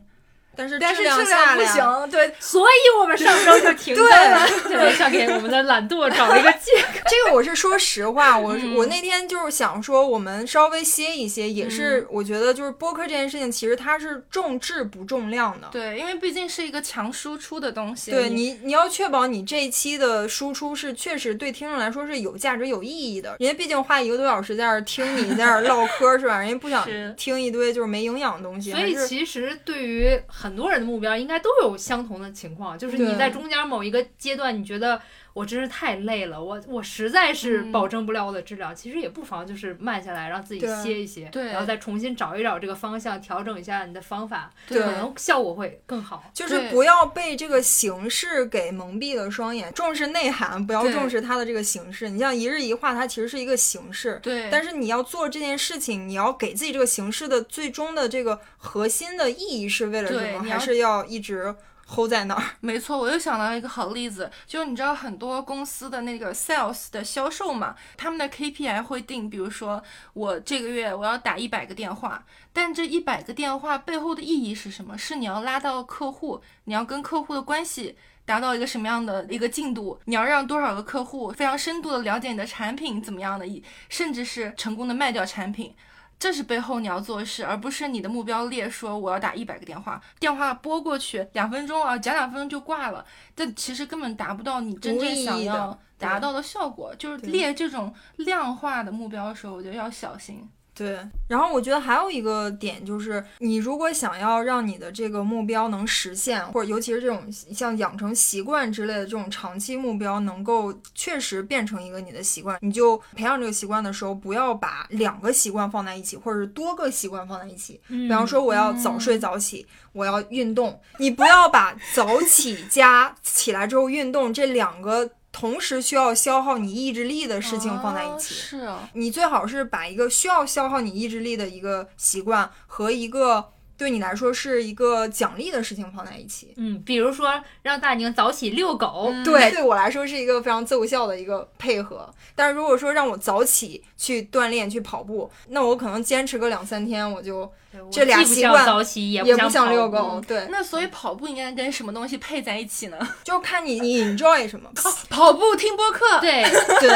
[0.56, 1.18] 但是质量
[1.58, 7.00] 不行，对，所以我们上周就停更了，对，想给我们的懒惰找一个借口。
[7.10, 15.68] 这个我是说实话，我我那天就是想说，我们稍微歇一歇，也是我觉得就是播客这件事情，其实它是重质不重量的。
[15.72, 18.12] 对，因为毕竟是一个强输出的东西。
[18.12, 23.36] 对你，你要确保你这一期的输出是确实对听众来说是有价值、有意义的。
[23.40, 26.38] 人家毕竟花一个多小时在那儿听你在那儿唠嗑，是吧？
[26.40, 26.88] 人家不想
[27.18, 28.72] 听一堆就是没营养的东西。
[28.72, 35.02] 所以其实对于很多人的目标应该都有相同的情况，就是你在中间某一个阶段，你觉得。
[35.34, 38.76] 我真是太累了，我我实在是保证不了我的质量。
[38.76, 46.24] 其实也不妨就是慢下来，让自己歇一歇，然后再重新找一找这个方向，调整一下你的方法，可能效果会更好。
[46.34, 52.10] 就是不要被这个形式给蒙蔽了双眼，重视内涵，不要重视它的这个形式。
[52.10, 54.50] 你像一日一画，它其实是一个形式，对。
[54.52, 60.44] 但是你要做这件事情，你要给自己这个形式的最终的这个核心的意义是为了什么？
[60.44, 61.56] 还是要一直。
[61.88, 62.44] 齁在那儿。
[62.62, 74.98] 没错，我又想到一个好例子，就是你知道很多公司的那个 sales 的销售嘛，他们的 KPI 会定，比如说我这个月我要打一百个电话，但这一百个电话背后的意义是什么？
[74.98, 77.98] 是你要拉到客户，你要跟客户的关系。
[78.26, 80.00] 达到一个什么样的一个进度？
[80.06, 83.46] 你要让多少个客户非常深度的了解你的产品怎么样的，
[83.90, 85.76] 甚至是成功的卖掉产品，
[86.24, 93.06] 这是背后你要做的事，而不是你的目标列说我要打一百个电话，电话拨过去两分钟啊，讲两分钟就挂了，
[93.36, 96.96] 但其实根本达不到你真正想要达到的效果。
[96.96, 100.50] 就是列这种量化的目标的时候，我觉得要小心。
[100.76, 117.80] 对，然后我觉得还有一个点就是，你如果想要让你的这个目标能实现，或者尤其是这种像养成习惯之类的这种长期目标能够确实变成一个你的习惯，你就培养这个习惯的时候，不要把两个习惯放在一起，或者是多个习惯放在一起。
[117.88, 125.08] 比方说，我要早睡早起，我要运动，你不要把早起加起来之后运动这两个。
[125.34, 133.53] 同时需要消耗你意志力的事情放在一起，是啊，你最好是把一个需要消耗你意志力的一个习惯和一个。
[133.78, 142.10] 对你来说是一个奖励的事情放在一起，嗯，比如说让大宁早起遛狗，对， 对我来说是一个非常奏效的一个配合。
[142.36, 147.52] 但是如果说让我早起去锻炼去跑步，那我可能坚持个两三天，我就
[147.92, 150.22] 这俩习惯早起也不想遛狗。
[150.28, 152.98] 对，那所以跑步应该跟什么东西配在一起呢？
[153.24, 154.70] 就看你你 enjoy 什么。
[155.10, 156.44] 跑步听播客，对
[156.80, 156.90] 对，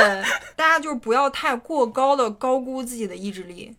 [0.55, 3.75] 大家就是不要太过高的高估自己的意志力。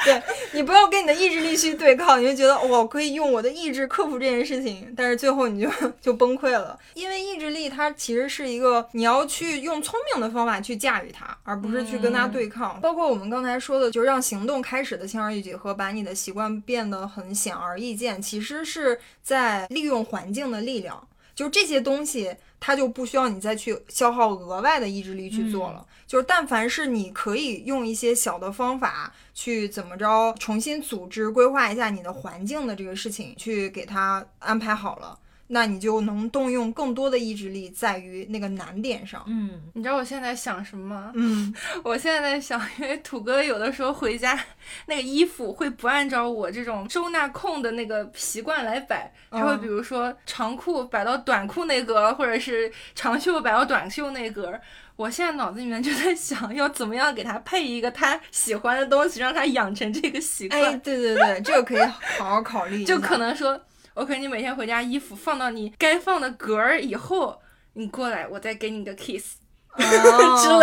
[0.04, 12.80] 对你不要跟你的意志力去对抗，你就觉得我可以用我的意志克服这件事情，但是最后你就 就崩溃了，因为意志力它其实是一个你要去用聪明的方法去驾驭它，而不是去跟它对抗。
[12.80, 22.36] 包括我们刚才说的，就让行动开始的轻而易举和把你的习惯变得很显而易见，其实是在利用环境的力量，就这些东西。
[22.60, 35.18] 它就不需要你再去消耗额外的意志力去做了，就是但凡是你可以用一些小的方法去怎么着重新组织规划一下你的环境的这个事情，去给它安排好了。
[35.52, 39.24] 那你就能动用更多的意志力，在于那个难点上。
[39.26, 41.12] 嗯，你知道我现在想什么吗？
[41.16, 44.38] 嗯， 我现在在想，因为土哥有的时候回家，
[44.86, 54.58] 那个衣服会不按照我这种收纳控的那个习惯来摆，他会比如说长裤摆到短裤那格，或者是长袖摆到短袖那格。
[54.94, 60.62] 我现在脑子里面就在想，要怎么样给他配一个他喜欢的东西，让他养成这个习惯。
[60.62, 61.82] 哎，对对对，这个可以
[62.18, 62.84] 好好考虑。
[62.84, 63.60] 就可能说。
[63.94, 67.40] OK，你每天回家衣服放到你该放的格儿以后，
[67.74, 69.34] 你过来，我再给你个 kiss
[69.76, 69.82] 之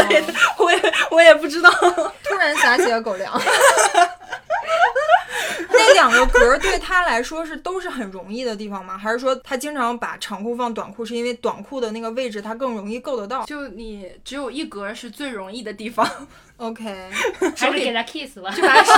[0.08, 1.70] 类的，我也我也不知道，
[2.24, 3.34] 突然撒起了狗粮。
[6.10, 8.98] 那两个格对他来说是都是很容易的地方吗？
[8.98, 13.46] 还是说他经常把长裤放短裤，是因为短裤的那个位置他更容易够得到？
[13.46, 16.10] 就你只有一格是最容易的地方。
[16.58, 16.84] OK，
[17.56, 18.92] 还是给他 kiss 吧，就把手，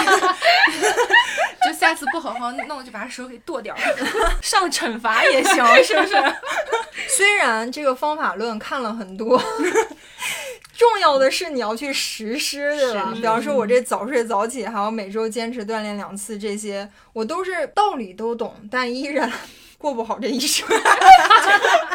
[1.66, 3.76] 就下次不好好弄，就把手给剁掉，
[4.42, 6.16] 上惩罚也行，是不是？
[7.10, 9.42] 虽然这个方法论看了很多。
[10.80, 13.12] 重要的是你要去实施，对吧？
[13.14, 19.30] 比方说，我这早睡早起，还有每周坚持锻炼两次，这些我都是道理都懂，但依然
[19.78, 20.66] 过不好这一生。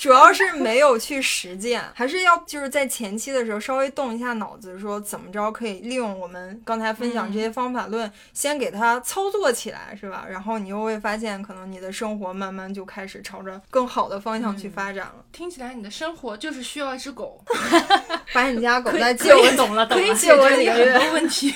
[0.00, 10.26] 主要是没有去实践，还是要就是在前期的时候稍微动一下脑子，说怎么着可以利用我们刚才分享这些方法论，先给它操作起来，是吧？
[10.28, 15.24] 然后你又会发现，可能你的生活慢慢就开始朝着更好的方向去发展了。
[15.32, 17.42] 听起来你的生活就是需要一只狗，
[18.32, 21.10] 把你家狗再借我，懂了，懂了，借我几个月。
[21.12, 21.54] 问题，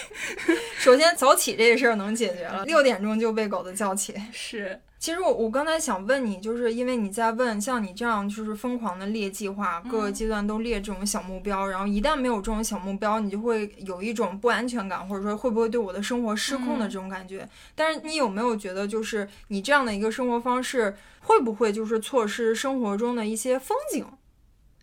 [0.78, 4.78] 首先早起这个事儿能解决了，六点钟就被狗子叫起， 是。
[4.98, 17.48] 其实我我刚才想问你，就是因为你在问像你这样就是疯狂的列计划，各个阶段都列这种小目标，然后一旦没有这种小目标，你就会有一种不安全感，或者说会不会对我的生活失控的这种感觉。
[17.74, 24.04] 但是你有没有觉得，就是你这样的一个生活方式，会不会就是错失生活中的一些风景？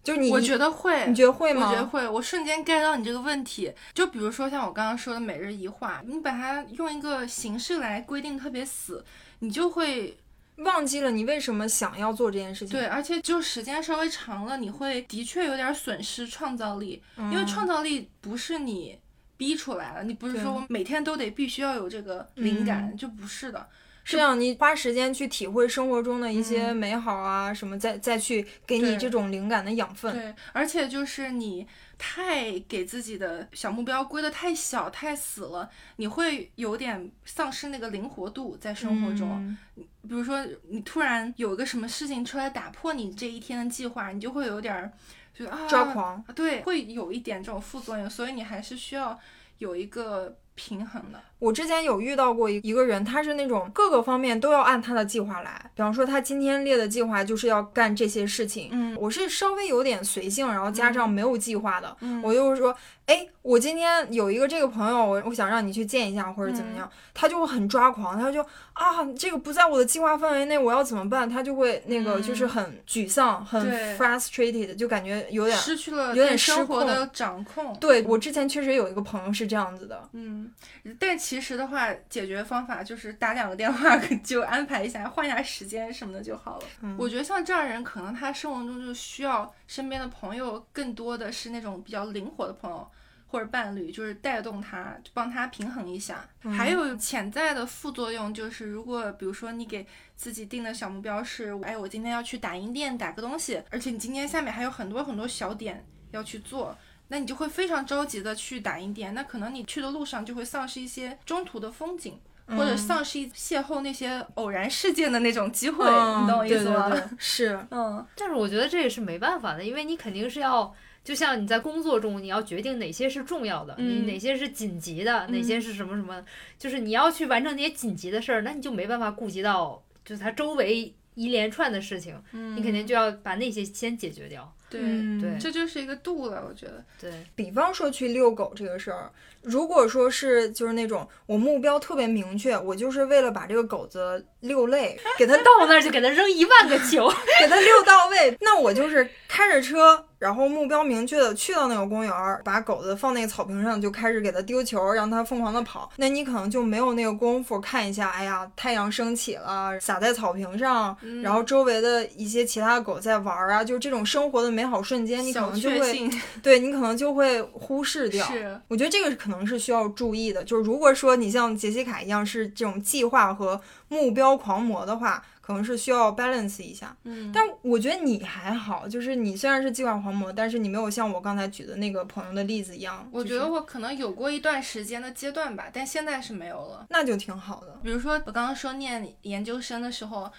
[0.03, 1.67] 就你，我觉得会，你觉得会吗？
[1.67, 2.07] 我觉得会。
[2.07, 9.03] 我瞬间 get 到你这个问题，就比如说像我刚刚说的每日一画，你把它用一个形式来规定特别死。
[9.39, 10.17] 你就会
[10.57, 12.77] 忘记了你为什么想要做这件事情。
[12.77, 18.97] 对，而且就时间稍微长了，你会的确有点损失创造力，因为创造力不是你
[19.35, 23.67] 逼出来的，你不是说我每天都得必须要有这个灵感，就不是的。
[24.03, 30.13] 是让你花时间去体会生活中的一些美好啊，什么再再去给你这种灵感的养分。
[30.13, 31.65] 对，而且就是你
[31.97, 39.57] 太给自己的小目标归得太小太死了，你会有点丧失那个灵活度在生活中。
[39.75, 44.91] 比如说你突然有一个什么事情出来打破你这一天的计划，你就会有点
[45.33, 49.17] 觉得啊抓狂，对，会有一点这种副作用，所以你还是需要
[49.59, 51.23] 有一个平衡的。
[51.43, 55.61] 我之前有遇到过一一个人，他是那种各个方面都要按他的计划来。
[55.75, 58.69] 比方说，他今天列的计划就是要干这些事情。
[58.71, 61.97] 嗯，我是稍微有点随性，然后加上没有计划的。
[61.99, 62.73] 嗯，我就是说，
[63.07, 68.41] 哎，我今天有一个这个朋友，我我想让你去见一下或者怎么样，他就会很抓狂，他就
[68.71, 71.29] 啊，这个不在我的计划范围内，我要怎么办？
[71.29, 77.75] 他就会那个就是很沮丧，很 frustrated，就感觉有点失去了有点生活的掌控。
[77.81, 80.07] 对我之前确实有一个朋友是这样子的。
[80.13, 80.49] 嗯，
[80.97, 86.95] 但其实的话，解决方法就是打两个电话， 就安排一下，换一下时间什么的就好了。
[86.97, 92.87] 我觉得像这样人，可能他生活中就需要身边的朋友更多的是那种比较灵活的朋友
[93.27, 96.27] 或者伴侣，就是带动他，帮他平衡一下。
[96.41, 106.77] 还有潜在的副作用就是，如果比如说你给自己定的小目标是，哎，我今天要去打印店打个东西，而且你今天下面还有很多很多小点要去做。
[107.13, 116.91] 那你就会非常着急的去打印店，那可能你去的路上就会丧失一些中途的风景，或者丧失邂逅那些偶然事件的那种机会，你懂我意思吗？
[117.19, 118.03] 是，嗯。
[118.15, 126.19] 但是我觉得这也是没办法的，因为你肯定是要，就像你在工作中，你要决定哪些是重要的，你哪些是紧急的，哪些是什么什么，
[126.57, 134.51] 就是你要去完成那些紧急的事儿，那你就没办法顾及到，就是它周围一连串的事情，你肯定就要把那些先解决掉。
[134.79, 136.83] 对对，这就是一个度了，我觉得。
[136.99, 139.11] 对比方说去遛狗这个事儿，
[139.43, 147.07] 如果说是就是那种我目标特别明确，我就是为了把这个狗子遛累， 给它到那儿就给它扔一万个球，
[147.39, 150.05] 给它遛到位，那我就是开着车。
[150.23, 152.13] 然后目标明确的去到那个公园，
[152.45, 155.91] 把狗子放那个草坪上，就开始给它丢球，让它疯狂的跑。
[155.97, 166.09] 那你可能就没有那个功夫看一下，哎呀，太阳升起了，洒在草坪上，然后周围的一些其他狗在玩啊，就这种生活的美好瞬间，你可能就会，
[166.41, 168.25] 对你可能就会忽视掉。
[168.27, 170.43] 是，我觉得这个可能是需要注意的。
[170.43, 175.23] 就是如果说你像杰西卡一样是这种计划和目标狂魔的话。
[175.43, 183.05] 可能是需要 balance 一下，嗯，但我觉得你还好，就是你虽然是计划狂魔，但是你没有像我刚才举的那个朋友的例子一样。
[183.11, 187.77] 我觉得我可能有过一段时间的阶段吧，但现在是没有了，那就挺好的。
[187.83, 190.31] 比如说我刚刚说念研究生的时候，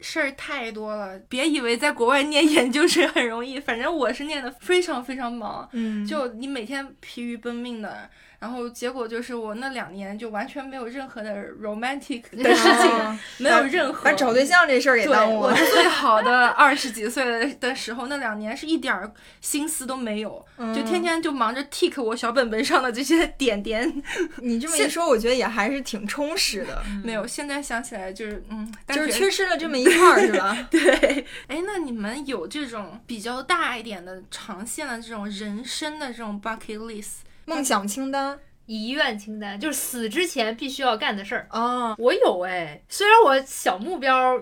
[0.00, 8.08] 事儿太多了，别以为在国外念研究生很容易，反正我是念的非常非常忙，嗯，就你每天疲于奔命的。
[8.38, 15.48] 然后结果就是我那两年就完全没有任何的 romantic 的事情，没有任何把找对象这事儿给耽误了。
[15.48, 24.02] 我 最好的二十几岁的时候，那两年是一点儿心思都没有，就天天就忙着 tick 我小本本上的这些点点。
[24.36, 26.80] 你这么一说，我觉得也还是挺充实的。
[27.02, 30.56] 没有，现在想起来就是嗯，就是缺失了这么一块儿，是吧？
[30.70, 31.26] 对。
[31.48, 37.26] 哎，那你们有这种比较大一点的长线的这种人生的这种 bucket list？
[37.48, 41.46] 梦想清单、遗愿清单，就是死之前必须要干的事儿。
[41.50, 41.94] 啊！
[41.98, 44.38] 我有哎，虽然我小目标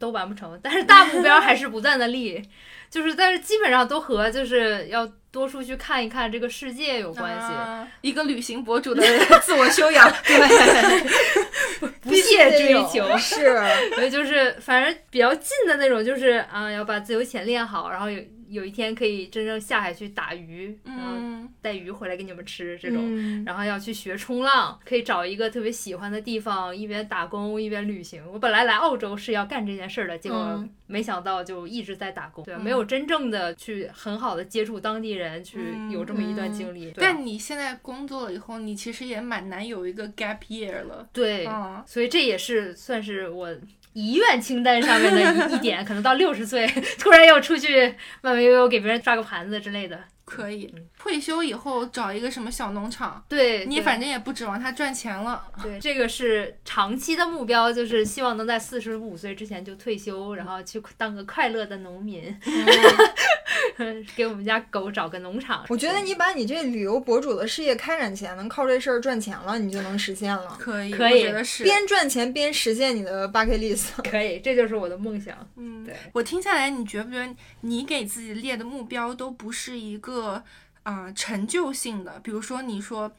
[0.00, 2.42] 都完不成，但是大目标还是不断的立，
[2.88, 7.52] 就是但是基本上都和就是要多出去看一看这个世界有关系。
[8.00, 9.02] 一个旅行博主的
[9.42, 13.14] 自我修养， 对，不懈追求。
[13.18, 13.58] 是，
[13.94, 18.18] 所以就是反正比较近的那种，就是啊要把自由潜练好，然后有。
[18.48, 28.22] 有一天可以真正下海去打鱼，然后带鱼回来给你们吃这种，然后要去学冲浪，可以找一个特别喜欢的地方，一边打工一边旅行。
[28.32, 35.58] 我本来来澳洲是要干这件事儿的，结果没想到就一直在打工，对，没有真正的去很好的接触当地人，去
[35.90, 36.92] 有这么一段经历。
[36.96, 41.46] 但你现在工作了以后，你其实也蛮难有一个 gap year 了，对，
[41.86, 43.54] 所以这也是算是我。
[43.92, 46.66] 遗愿清单上面的一一点，可能到六十岁
[46.98, 47.86] 突然要出去
[48.20, 49.98] 慢慢悠悠给别人刷个盘子之类的，
[50.28, 50.72] 可以。
[50.98, 55.42] 退休以后找一个什么小农场，对你反正也不指望他赚钱了。
[55.62, 62.22] 对，这个是长期的目标，就是希望能在四十五岁之前就退休，然后去当个快乐的农民，
[64.14, 65.64] 给我们家狗找个农场。
[65.68, 70.56] 我觉得你把你这旅游博主的事业开展起来，能靠这事儿赚钱了，你就能实现了。
[70.58, 73.90] 可以，可以，觉得是边赚钱边实现你的 bucket list。
[74.10, 75.34] 可以，这就是我的梦想。
[75.56, 80.17] 嗯，对我听下来，你觉不觉得你给自己列的目标都不是一个？
[80.18, 80.42] 个
[80.82, 83.12] 啊，成就性的，比如说你说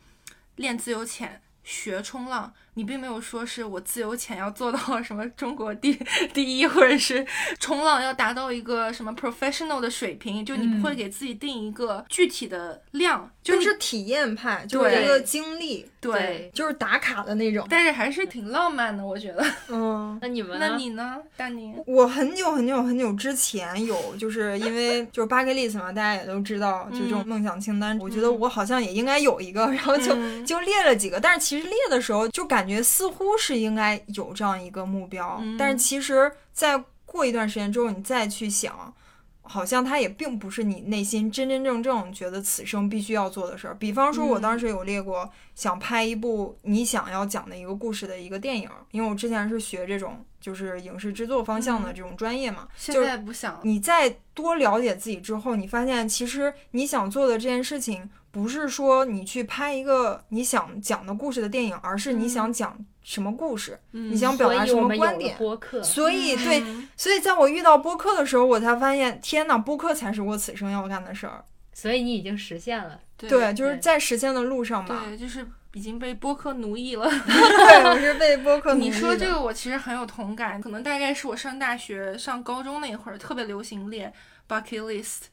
[0.55, 5.99] 练自由潜、学冲浪，你并没有说是我自由潜要做到什么中国第
[6.33, 7.27] 第一，或者是
[7.59, 17.67] 冲浪要达到一个什么 professional 的水平，就你不会给自己定一个具体的量，就是体验派，就是一个经历，对，就是打卡的那种。
[17.69, 19.45] 但是还是挺浪漫的，我觉得。
[19.67, 20.57] 嗯， 那你们？
[20.57, 21.75] 那你呢，大宁？
[21.85, 30.15] 我很久很久很久之前有，就是因为就是 bucket list 嘛，大家也都知道，就这种梦想清单，我觉得我好像也应该有一个，然后就
[30.45, 31.19] 就列了几个。
[31.19, 38.93] 但是其实列的时候就感觉似乎是应该有这样一个目标，但是其实在过一段时间之后，你再去想。
[39.41, 43.73] 好像它也并不是你内心真真正正觉得此生必须要做的事儿。
[43.73, 52.67] 比方说，我当时有列过想拍一部你想要讲的一个故事的一个电影，因为我之前是学这种就是影视制作方向的这种专业嘛。
[52.77, 53.59] 现在不想。
[53.63, 58.07] 你再多了解自己之后，你发现其实你想做的这件事情。
[58.31, 65.35] 不是说你去拍一个你想讲的故事的电影，而是你想讲什么故事，你想表达什么观点。
[65.37, 66.63] 播客，所以对，
[66.95, 71.43] 所以在我遇到播客的时候，我才发现，天呐，播客才是我此生要干的事儿。
[71.73, 75.05] 所以你已经实现了，对，就是在实现的路上嘛。
[75.07, 77.07] 对，就是已经被播客奴役了。
[77.25, 78.83] 对，我是被播客奴役。
[78.85, 80.61] 你说这个，我其实很有同感。
[80.61, 84.13] 可能大概是我上大学、上高中那会儿，特别流行列
[84.47, 85.29] bucket list。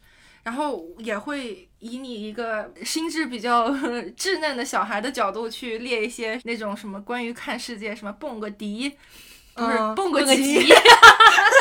[0.46, 3.68] 然后也会以你一个心智比较
[4.16, 8.96] 稚嫩的小孩的角度去列一些那种什么关于看世界，什么蹦个迪，
[9.56, 10.62] 不是蹦个极，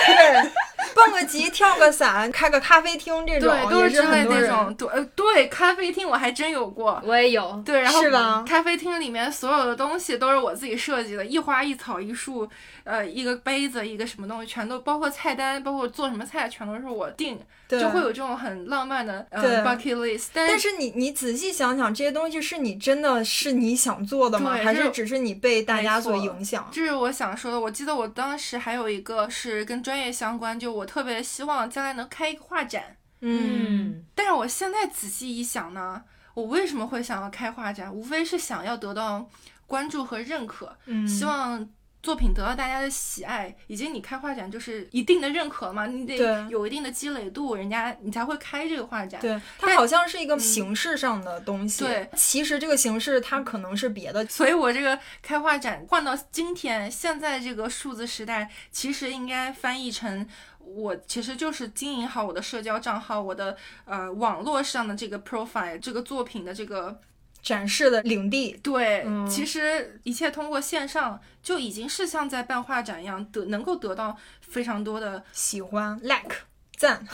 [0.05, 0.51] 对，
[0.93, 4.71] 蹦个极，跳个伞，开个咖啡厅这种，对，都是之类那种。
[4.75, 7.59] 对，对，咖啡厅我还真有过，我也有。
[7.65, 8.43] 对，然后？
[8.43, 12.47] 咖啡厅里面所有的东西都是我自己设计的，一花一草一树。
[12.85, 17.35] 呃，一个杯子，一个什么东西，全都包括菜单，包括做什么菜，全都是我定，
[17.67, 20.27] 就会有这种很浪漫的呃 bucket list。
[20.33, 24.51] 但是你你仔细想想，这些东西是你真的是你想做的吗？
[24.51, 26.69] 还是只是你被大家所影响？
[26.71, 27.59] 这是我想说的。
[27.59, 32.95] 我记得我当时还有一个是跟专业相关，就我特别希望将来能开一个画展。
[33.21, 34.05] 嗯。
[34.13, 36.03] 但是我现在仔细一想呢，
[36.35, 37.91] 我为什么会想要开画展？
[37.91, 39.27] 无非是想要得到
[39.65, 40.77] 关注和认可，
[41.07, 41.67] 希望。
[42.05, 46.15] 作品得到大家的喜爱，以及你开画展就是一定的认可嘛，你得
[46.49, 49.19] 有一定的积累度，人家你才会开这个画展。
[49.19, 51.83] 对，它好像是一个形式上的东西。
[51.83, 54.23] 对，其实这个形式它可能是别的。
[54.29, 60.27] 所以我这个开画展换到今天现在这个数字时代，其实应该翻译成
[60.59, 67.01] 我其实就是经营好我的社交账号，我的呃网络上的这个 profile，这个作品的这个。
[67.45, 76.37] 展示的领地，对，其实一切通过线上就已经是像在办画展一样，得能够得到非常多的喜欢，like
[76.77, 77.05] 赞。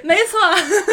[0.00, 0.38] 没错，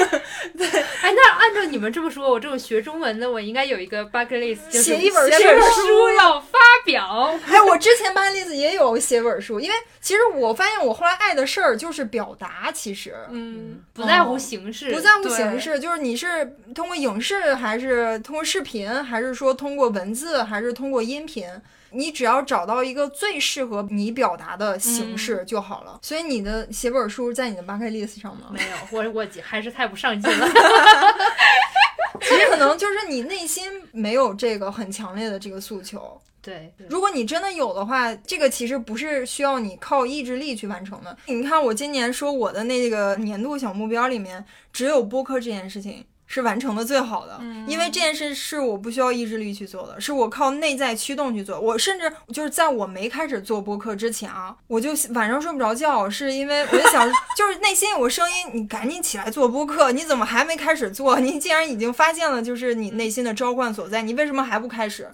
[0.57, 7.37] 对，哎，那按照你们这么说，我这种学中文的，我应该有一个 bucket list，写一本书要发表。
[7.47, 21.47] 哎，我之前 bucket list 也有写本书，因为其实我发现我后来爱的事儿就是表达，其实，嗯，不在乎形式，不在乎形式，就是你是通过影视，还是通过视频，还是说通过文字，还是通过音频。
[21.95, 25.99] 你只要找到一个最适合你表达的形式就好了。
[26.01, 28.47] 所以你的写本书在你的 bucket list 上吗？
[28.53, 30.47] 没有，我我还是太不上进了。
[32.21, 36.19] 其实可能就是你内心没有这个很强烈的这个诉求。
[36.41, 41.17] 对，如果你真的有的话，这个其实不是需要你靠意志力去完成的。
[41.25, 46.05] 你看我今年说我的那个年度小目标里面，只有播客这件事情。
[46.27, 51.59] 是完成的最好的，因为这件事是我不需要意志力去做的，是我靠内在驱动去做。
[51.59, 57.07] 我甚至就是在我没开始做播客之前啊，我就晚上睡不着觉，是因为我就想，
[57.37, 61.19] 就是内心有个声音，你赶紧起来做播客，你怎么还没开始做？
[61.19, 65.07] 你既然已经发现了，就是你内心的召唤所在，你为什么还不开始？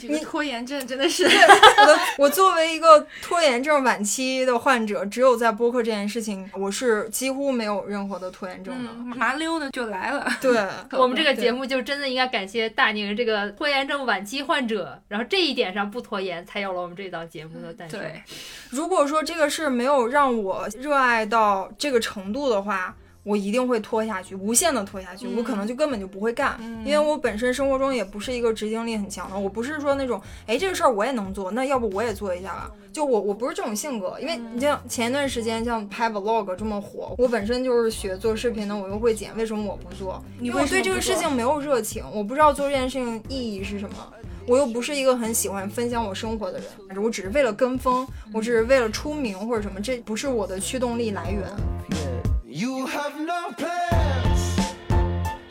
[0.00, 10.26] 你拖延症真的是，我的我作为一个拖延症晚期的患者，只有在播客这件事情，我是几乎没有任何的拖延症的，麻溜的就来了。
[10.40, 10.53] 对。
[10.92, 18.00] 我们这个节目就真的应该感谢大宁这个拖延症晚期患者，然后这一点上不拖延，才有了我们这档节目的诞生。
[18.00, 18.22] 对，
[18.70, 22.94] 如果说这个事没有让我热爱到这个程度的话。
[23.24, 32.70] 我一定会拖下去，无限的拖下去，我可能就根本就不会干，因为我本身生活中也不是一个执行力很强的，我不是说那种，哎，这个事儿我也能做，那要不我也做一下吧？
[32.92, 40.22] 就我我不是这种性格，因为你像前一段时间像拍 vlog 这么火，我本身就是学做视频的，我又会剪，为什么我不做？
[40.40, 43.96] 因为我对这个事情没有热情，我不知道做这件事情意义是什么，
[44.46, 51.42] 我又不是一个很喜欢分享我生活的人，我只是为了跟风，我只是为了出名或者什么，这不是我的驱动力来源。
[52.56, 54.54] You have no plans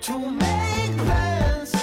[0.03, 1.73] to make plans.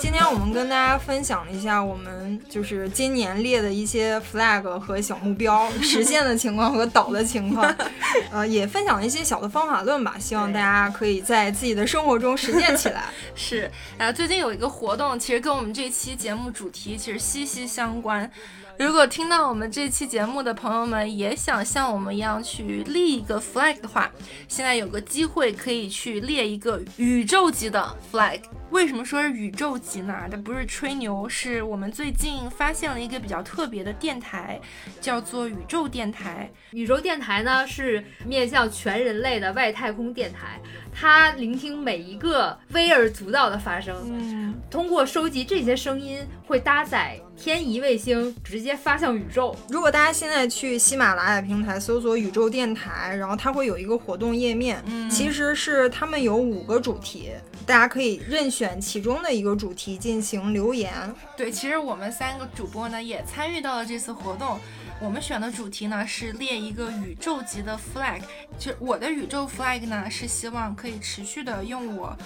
[0.00, 7.76] 今天我们跟大家分享一下我们就是今年列的一些 flag 和小目标实现的情况和倒的情况，
[8.32, 13.04] 呃，也分享一些小的方法论吧，希望大家可以在自己的生活中实践起来。
[13.36, 18.30] 是，呃，最近有一个活动，其实跟我们这期节目主题其实息息相关。
[18.78, 24.10] 如果听到我们这期节目的朋友们也想像我们一样去立一个 flag 的话，
[24.48, 28.40] 现在有个机会可以去列一个宇宙级的 flag。
[28.70, 30.14] 为什么说是宇宙级呢？
[30.30, 34.60] 它不是吹牛，是我们最近发现了一个比较特别的电台，
[35.00, 36.50] 叫做宇宙电台。
[36.72, 40.60] 宇宙电台呢是面向全人类的外太空电台。
[40.92, 49.54] 它聆听每一个微而足道的发声，嗯，通过收集这些声音，会搭载天仪卫星，直接发向宇宙。
[49.68, 57.30] 如果大家现在去喜马拉雅平台搜索“宇宙电台”，然后它会有一个活动页面，嗯，其实是他们有五个主题，
[57.64, 60.92] 大家可以任选其中的一个主题进行留言。
[61.36, 64.58] 对，其实我们三个主播呢也参与到了这次活动。
[64.98, 68.22] 我们选的主题呢是列一个宇宙级的 flag，
[68.58, 72.16] 就我的宇宙 flag 呢是希望可以持续的用我，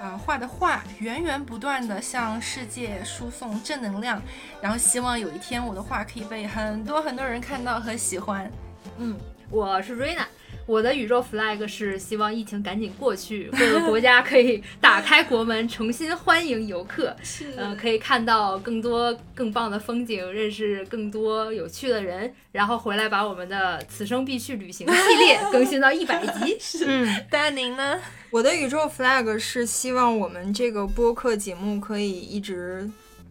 [0.00, 4.22] 呃画的画源源不断的向世界输送正能量，
[4.60, 8.50] 然后希望有一天我的画可以被很多很多人看到和喜欢。
[8.98, 9.16] 嗯，
[9.50, 10.26] 我是瑞娜。
[10.66, 17.16] 我的宇宙 flag 是希望疫情赶紧过去，各个国家可以打开国门，重新欢迎游客，
[17.56, 26.58] 嗯，可以看到更多更棒的风景，认识更多有趣的人，然后回来把我们的此生必去旅行系列更新到 一百集。
[26.86, 27.98] 嗯，丹宁呢？
[28.30, 32.86] 我的宇宙 flag 是希望我们这个播客节目可以一直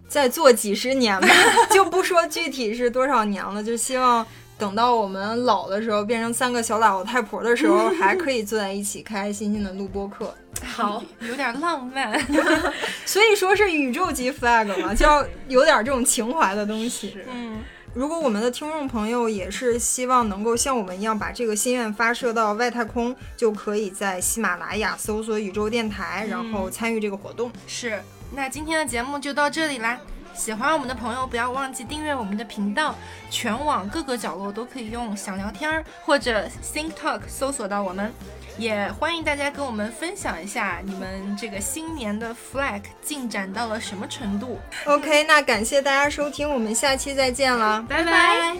[0.07, 1.27] 在做几十年吧，
[1.69, 4.25] 就不说具体是多少年了，就希望。
[4.57, 10.33] 等到我们老的时候，变成三个小老太婆的时候，还可以坐在一起，开开心心的录播课。
[10.65, 12.19] 好，有点浪漫。
[13.05, 17.15] 所以说是宇宙级 flag 嘛，就要有点这种情怀的东西。
[17.31, 17.59] 嗯，
[17.93, 27.51] 如果我们的听众朋友也是希望能够像我们一样把这个心愿发射到外太空，就可以在喜马拉雅搜索宇宙电台，然后参与这个活动。
[27.67, 28.01] 是，
[28.35, 29.99] 那今天的节目就到这里啦。
[30.37, 32.95] 喜欢我们的朋友，不要忘记订阅我们的频道。
[33.29, 38.13] 全网各个角落都可以用“想聊天”或者 “think talk” 搜索到我们。
[38.57, 44.59] 也欢迎大家跟我们分享一下你们这个新年的 flag 进展到了什么程度。
[44.85, 48.55] OK，那感谢大家收听，我们下期再见了，拜拜。